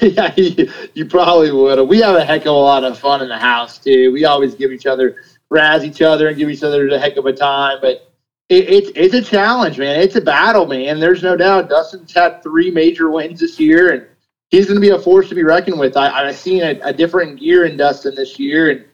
[0.00, 1.86] yeah, you, you probably would.
[1.88, 4.12] We have a heck of a lot of fun in the house too.
[4.12, 5.16] We always give each other
[5.48, 8.12] razz each other and give each other a heck of a time, but
[8.48, 10.00] it, it's it's a challenge, man.
[10.00, 11.00] It's a battle, man.
[11.00, 11.68] There's no doubt.
[11.68, 14.06] Dustin's had three major wins this year, and
[14.50, 15.96] he's going to be a force to be reckoned with.
[15.96, 18.84] I, I've seen a, a different gear in Dustin this year, and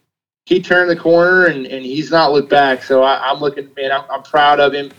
[0.44, 2.82] he turned the corner and, and he's not looked back.
[2.82, 4.90] So I, am looking, man, I'm, I'm, proud of him.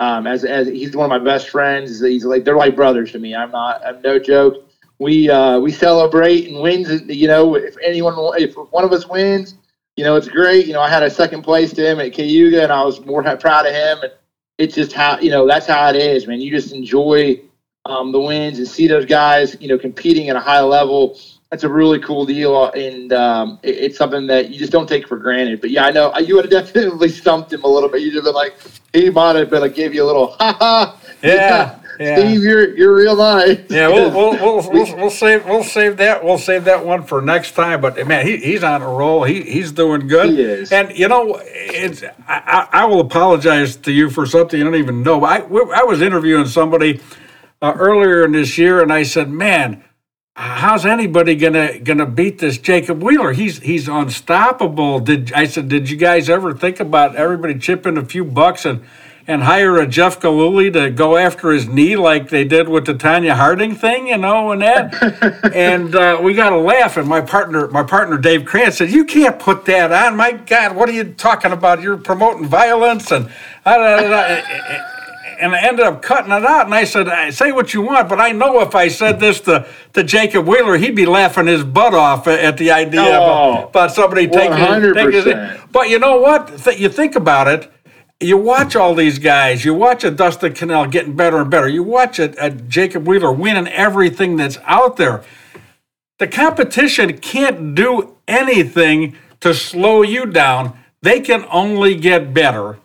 [0.00, 2.00] Um, as, as he's one of my best friends.
[2.00, 3.34] He's like, they're like brothers to me.
[3.34, 4.64] I'm not, I'm no joke.
[4.98, 7.02] We, uh, we celebrate and wins.
[7.08, 9.54] You know, if anyone, if one of us wins,
[9.96, 10.66] you know, it's great.
[10.66, 13.22] You know, I had a second place to him at Cayuga and I was more
[13.36, 13.98] proud of him.
[14.02, 14.12] And
[14.58, 16.40] it's just how, you know, that's how it is, man.
[16.40, 17.40] You just enjoy
[17.84, 21.18] um, the wins and see those guys, you know, competing at a high level
[21.50, 25.06] that's a really cool deal, and um, it, it's something that you just don't take
[25.06, 25.60] for granted.
[25.60, 28.02] But yeah, I know you would have definitely stumped him a little bit.
[28.02, 28.56] You'd have been like,
[28.92, 31.00] he might have been like, give you a little, ha ha.
[31.22, 31.80] Yeah.
[31.98, 32.18] Yeah.
[32.18, 33.58] Steve, you're you're real nice.
[33.70, 37.22] Yeah, we'll we'll, we'll, we'll, we'll save we'll save that we'll save that one for
[37.22, 37.80] next time.
[37.80, 39.24] But man, he, he's on a roll.
[39.24, 40.28] He he's doing good.
[40.28, 40.72] He is.
[40.72, 45.02] And you know, it's I, I will apologize to you for something you don't even
[45.02, 45.24] know.
[45.24, 47.00] I I was interviewing somebody
[47.62, 49.82] uh, earlier in this year, and I said, man
[50.36, 53.32] how's anybody gonna gonna beat this Jacob Wheeler?
[53.32, 55.00] He's he's unstoppable.
[55.00, 58.84] Did I said, did you guys ever think about everybody chipping a few bucks and
[59.28, 62.94] and hire a Jeff Gillooly to go after his knee like they did with the
[62.94, 65.50] Tonya Harding thing, you know, and that.
[65.52, 66.96] and uh, we got to laugh.
[66.96, 70.16] And my partner, my partner Dave Kranz said, "You can't put that on.
[70.16, 71.80] My God, what are you talking about?
[71.80, 73.30] You're promoting violence and."
[73.64, 74.92] Uh,
[75.38, 76.66] and I ended up cutting it out.
[76.66, 79.66] And I said, "Say what you want, but I know if I said this to,
[79.94, 83.92] to Jacob Wheeler, he'd be laughing his butt off at the idea oh, about, about
[83.92, 85.60] somebody taking, taking his.
[85.70, 86.56] But you know what?
[86.58, 87.72] Th- you think about it.
[88.18, 89.64] You watch all these guys.
[89.64, 91.68] You watch a Dustin Connell getting better and better.
[91.68, 95.22] You watch a, a Jacob Wheeler winning everything that's out there.
[96.18, 100.78] The competition can't do anything to slow you down.
[101.02, 102.78] They can only get better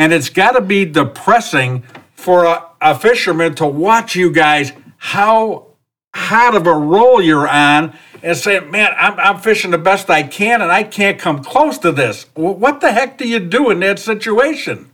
[0.00, 1.82] and it's got to be depressing
[2.14, 5.66] for a, a fisherman to watch you guys how
[6.14, 10.22] hot of a roll you're on and say, man, I'm, I'm fishing the best I
[10.22, 12.24] can and I can't come close to this.
[12.34, 14.90] What the heck do you do in that situation?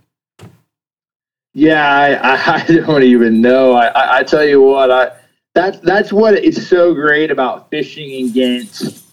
[1.54, 3.74] Yeah, I, I don't even know.
[3.74, 5.12] I, I, I tell you what, I
[5.54, 9.06] that's that's what is so great about fishing against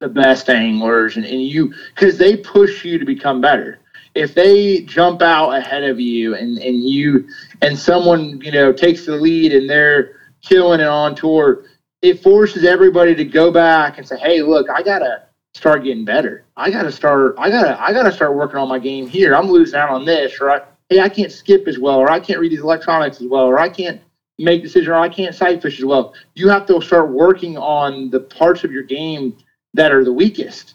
[0.00, 3.78] the best anglers and, and you because they push you to become better
[4.14, 7.24] if they jump out ahead of you and, and you
[7.62, 10.06] and someone you know takes the lead and they're
[10.42, 11.58] killing it on tour,
[12.02, 15.20] it forces everybody to go back and say, "Hey, look, I gotta
[15.54, 16.42] start getting better.
[16.56, 17.34] I gotta start.
[17.38, 17.80] I gotta.
[17.80, 19.34] I gotta start working on my game here.
[19.34, 22.18] I'm losing out on this, or I, hey, I can't skip as well, or I
[22.18, 24.00] can't read these electronics as well, or I can't
[24.38, 26.12] make decisions, or I can't sight fish as well.
[26.34, 29.34] You have to start working on the parts of your game
[29.74, 30.74] that are the weakest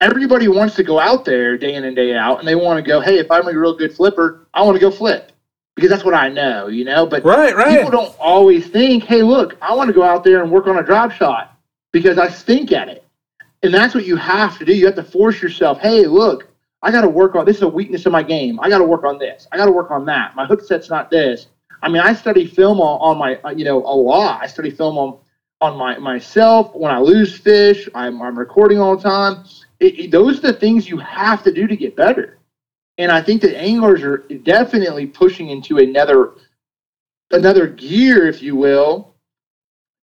[0.00, 2.82] everybody wants to go out there day in and day out and they want to
[2.82, 5.32] go, hey, if I'm a real good flipper, I want to go flip
[5.76, 7.06] because that's what I know, you know.
[7.06, 7.78] But right, right.
[7.78, 10.78] people don't always think, hey, look, I want to go out there and work on
[10.78, 11.56] a drop shot
[11.92, 13.04] because I stink at it.
[13.62, 14.74] And that's what you have to do.
[14.74, 16.48] You have to force yourself, hey, look,
[16.82, 18.58] I got to work on this is a weakness in my game.
[18.60, 19.46] I got to work on this.
[19.52, 20.34] I got to work on that.
[20.34, 21.48] My hook set's not this.
[21.82, 24.42] I mean, I study film on, on my, uh, you know, a lot.
[24.42, 25.18] I study film on
[25.62, 27.86] on my myself when I lose fish.
[27.94, 29.44] I'm, I'm recording all the time
[29.80, 32.38] it, it, those are the things you have to do to get better.
[32.98, 36.32] And I think that anglers are definitely pushing into another
[37.32, 39.14] another gear, if you will,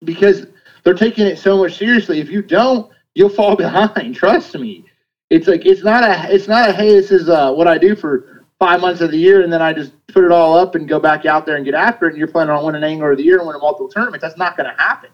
[0.04, 0.48] because
[0.84, 2.20] they're taking it so much seriously.
[2.20, 4.16] If you don't, you'll fall behind.
[4.16, 4.86] Trust me.
[5.30, 7.96] It's like it's not a it's not a hey, this is uh, what I do
[7.96, 10.88] for five months of the year, and then I just put it all up and
[10.88, 12.12] go back out there and get after it.
[12.12, 14.24] And you're planning on winning an angler of the year and winning multiple tournaments.
[14.24, 15.12] That's not going to happen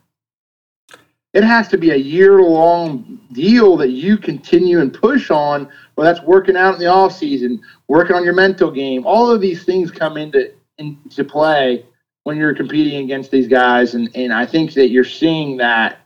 [1.33, 6.05] it has to be a year long deal that you continue and push on well
[6.05, 9.05] that's working out in the off season working on your mental game.
[9.05, 11.85] All of these things come into into play
[12.23, 15.99] when you're competing against these guys and and i think that you're seeing that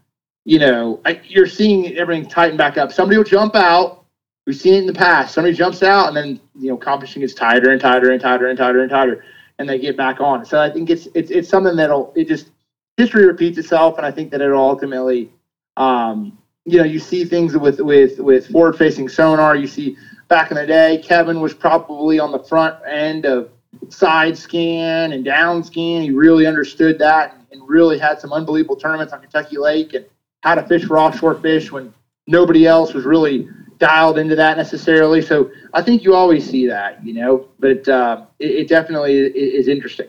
[0.45, 2.91] you know you're seeing everything tighten back up.
[2.91, 4.03] Somebody will jump out.
[4.45, 5.34] We've seen it in the past.
[5.34, 8.57] Somebody jumps out and then you know competition gets tighter and tighter and tighter and
[8.57, 9.23] tighter and tighter
[9.59, 10.45] and they get back on.
[10.45, 12.49] So i think it's it's, it's something that'll it just
[12.97, 15.31] history repeats itself, and I think that it'll ultimately,
[15.77, 19.55] um, you know, you see things with with with forward facing sonar.
[19.55, 19.95] You see
[20.27, 23.49] back in the day, Kevin was probably on the front end of
[23.89, 26.01] side scan and down scan.
[26.01, 30.05] He really understood that and really had some unbelievable tournaments on Kentucky Lake and
[30.41, 31.93] how to fish for offshore fish when
[32.27, 33.47] nobody else was really
[33.79, 35.21] dialed into that necessarily.
[35.21, 39.67] So I think you always see that, you know, but uh, it, it, definitely is
[39.67, 40.07] interesting.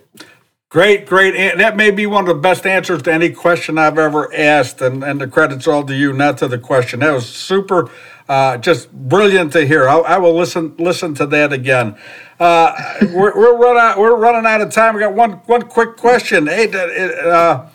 [0.71, 1.33] Great, great.
[1.57, 5.03] That may be one of the best answers to any question I've ever asked, and,
[5.03, 7.01] and the credit's all to you, not to the question.
[7.01, 7.91] That was super.
[8.29, 9.89] Uh, just brilliant to hear.
[9.89, 11.97] I, I, will listen listen to that again.
[12.39, 12.75] Uh,
[13.15, 14.95] we're, we're running we're running out of time.
[14.95, 16.47] We got one one quick question.
[16.47, 17.71] Hey, uh,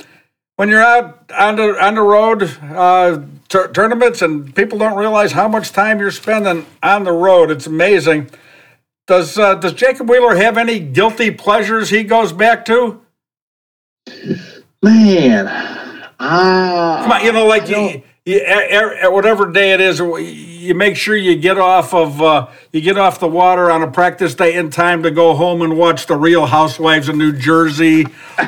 [0.58, 5.48] when you're out on the on the road uh, tournaments and people don't realize how
[5.48, 8.30] much time you're spending on the road, it's amazing.
[9.06, 13.02] Does uh, does Jacob Wheeler have any guilty pleasures he goes back to?
[14.82, 15.48] Man,
[16.20, 20.96] ah, come on, you know, like you, you, at, whatever day it is, you make
[20.96, 24.56] sure you get off of uh, you get off the water on a practice day
[24.56, 28.06] in time to go home and watch the Real Housewives of New Jersey,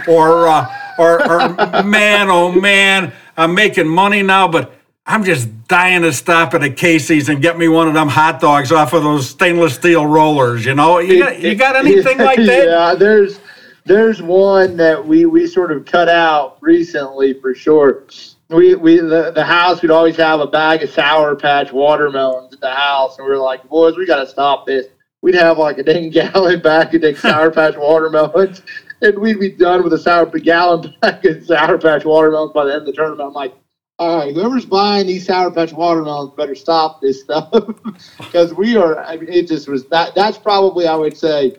[0.08, 1.50] or uh, or, or
[1.84, 4.75] man, oh man, I'm making money now, but
[5.08, 8.40] I'm just dying to stop at a Casey's and get me one of them hot
[8.40, 10.66] dogs off of those stainless steel rollers.
[10.66, 12.66] You know, you got, you got anything like that?
[12.66, 13.40] Yeah, there's
[13.86, 18.06] there's one that we we sort of cut out recently for sure
[18.50, 22.62] we we the, the house we'd always have a bag of sour patch watermelons at
[22.62, 24.88] the house and we were like boys we got to stop this
[25.22, 28.62] we'd have like a dang gallon bag of sour patch watermelons
[29.02, 32.72] and we'd be done with a sour gallon bag of sour patch watermelons by the
[32.72, 33.54] end of the tournament i'm like
[33.98, 37.52] all right whoever's buying these sour patch watermelons better stop this stuff
[38.18, 41.58] because we are I mean, it just was that that's probably i would say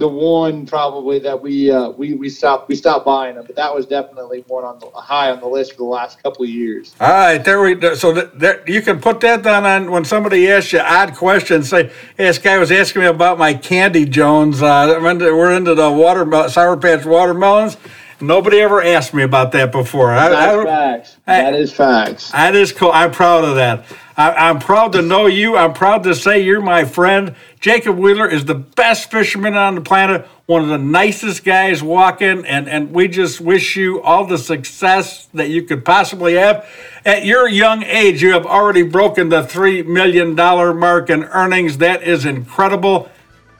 [0.00, 3.72] the one probably that we uh, we we stopped we stopped buying them, but that
[3.72, 6.94] was definitely one on the high on the list for the last couple of years.
[6.98, 10.50] All right, there we so that, there, you can put that down on when somebody
[10.50, 11.68] asks you odd questions.
[11.68, 14.62] Say, hey, this guy was asking me about my candy Jones.
[14.62, 17.76] Uh, we're into the water sour patch watermelons.
[18.20, 20.08] Nobody ever asked me about that before.
[20.08, 21.16] That's I, facts.
[21.26, 22.30] I, that is facts.
[22.32, 22.90] That is cool.
[22.92, 23.84] I'm proud of that.
[24.16, 25.56] I, am proud to know you.
[25.56, 27.34] I'm proud to say you're my friend.
[27.58, 32.44] Jacob Wheeler is the best fisherman on the planet, one of the nicest guys walking,
[32.44, 36.68] and, and we just wish you all the success that you could possibly have.
[37.06, 41.78] At your young age, you have already broken the $3 million mark in earnings.
[41.78, 43.10] That is incredible.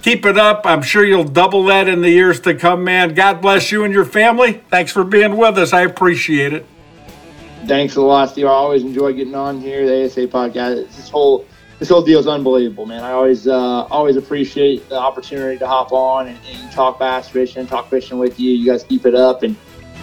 [0.03, 0.63] Keep it up.
[0.65, 3.15] I'm sure you'll double that in the years to come, man.
[3.15, 4.63] God bless you and your family.
[4.71, 5.73] Thanks for being with us.
[5.73, 6.67] I appreciate it.
[7.67, 8.47] Thanks a lot, Steve.
[8.47, 10.87] I always enjoy getting on here, the ASA podcast.
[10.97, 11.45] This whole
[11.79, 13.03] this whole deal is unbelievable, man.
[13.03, 17.67] I always uh, always appreciate the opportunity to hop on and, and, talk bass fishing,
[17.67, 18.53] talk fishing with you.
[18.53, 19.57] You guys keep it up, and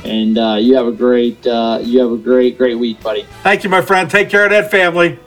[0.03, 3.25] and uh, you have a great uh, you have a great great week, buddy.
[3.41, 4.09] Thank you, my friend.
[4.09, 5.19] Take care of that family.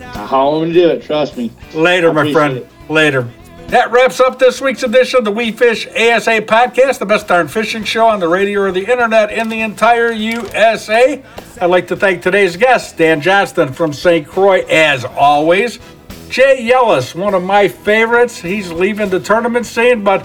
[0.00, 1.02] I'm gonna do it.
[1.02, 1.50] Trust me.
[1.74, 2.58] Later, my friend.
[2.58, 2.70] It.
[2.88, 3.28] Later.
[3.68, 7.48] That wraps up this week's edition of the We Fish ASA podcast, the best darn
[7.48, 11.22] fishing show on the radio or the internet in the entire USA.
[11.60, 14.28] I'd like to thank today's guest, Dan Johnston from St.
[14.28, 15.80] Croix, as always.
[16.28, 18.38] Jay Yelas, one of my favorites.
[18.38, 20.24] He's leaving the tournament scene, but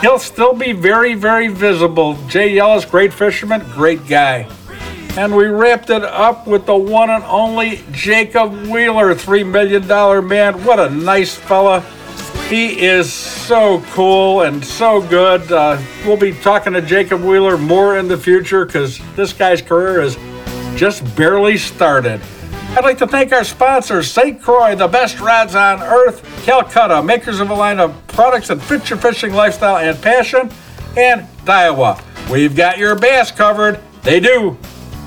[0.00, 2.14] he'll still be very, very visible.
[2.28, 4.48] Jay Yelas, great fisherman, great guy.
[5.16, 10.64] And we wrapped it up with the one and only Jacob Wheeler, $3 million man.
[10.64, 11.84] What a nice fella.
[12.50, 15.52] He is so cool and so good.
[15.52, 20.00] Uh, we'll be talking to Jacob Wheeler more in the future because this guy's career
[20.00, 20.16] is
[20.74, 22.20] just barely started.
[22.70, 24.42] I'd like to thank our sponsors, St.
[24.42, 28.90] Croix, the best rods on earth, Calcutta, makers of a line of products that fit
[28.90, 30.50] your fishing lifestyle and passion,
[30.96, 32.02] and Daiwa.
[32.28, 33.80] We've got your bass covered.
[34.02, 34.58] They do.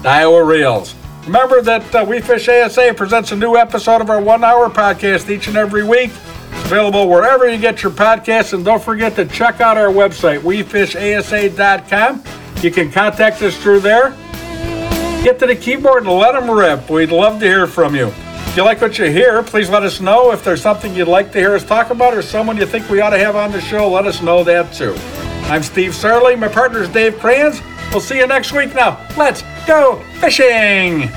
[0.02, 0.96] Daiwa Reels.
[1.26, 5.30] Remember that uh, We Fish ASA presents a new episode of our one hour podcast
[5.30, 6.12] each and every week.
[6.66, 8.54] Available wherever you get your podcasts.
[8.54, 12.24] And don't forget to check out our website, wefishasa.com.
[12.64, 14.12] You can contact us through there.
[15.24, 16.90] Get to the keyboard and let them rip.
[16.90, 18.08] We'd love to hear from you.
[18.08, 20.32] If you like what you hear, please let us know.
[20.32, 23.02] If there's something you'd like to hear us talk about or someone you think we
[23.02, 24.94] ought to have on the show, let us know that too.
[25.52, 26.38] I'm Steve Sarley.
[26.38, 27.62] My partner is Dave Kranz.
[27.92, 29.06] We'll see you next week now.
[29.18, 31.10] Let's go fishing!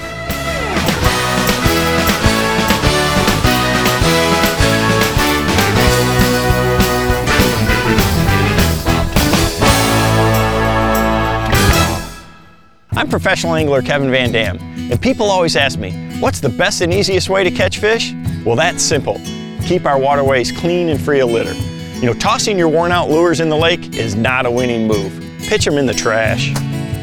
[12.97, 14.59] I'm professional angler Kevin VanDam,
[14.91, 18.15] and people always ask me, what's the best and easiest way to catch fish?
[18.43, 19.21] Well, that's simple.
[19.67, 21.53] Keep our waterways clean and free of litter.
[22.01, 25.13] You know, tossing your worn out lures in the lake is not a winning move.
[25.41, 26.55] Pitch them in the trash.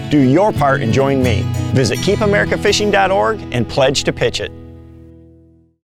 [0.10, 1.44] Do your part and join me.
[1.74, 4.52] Visit keepamericafishing.org and pledge to pitch it.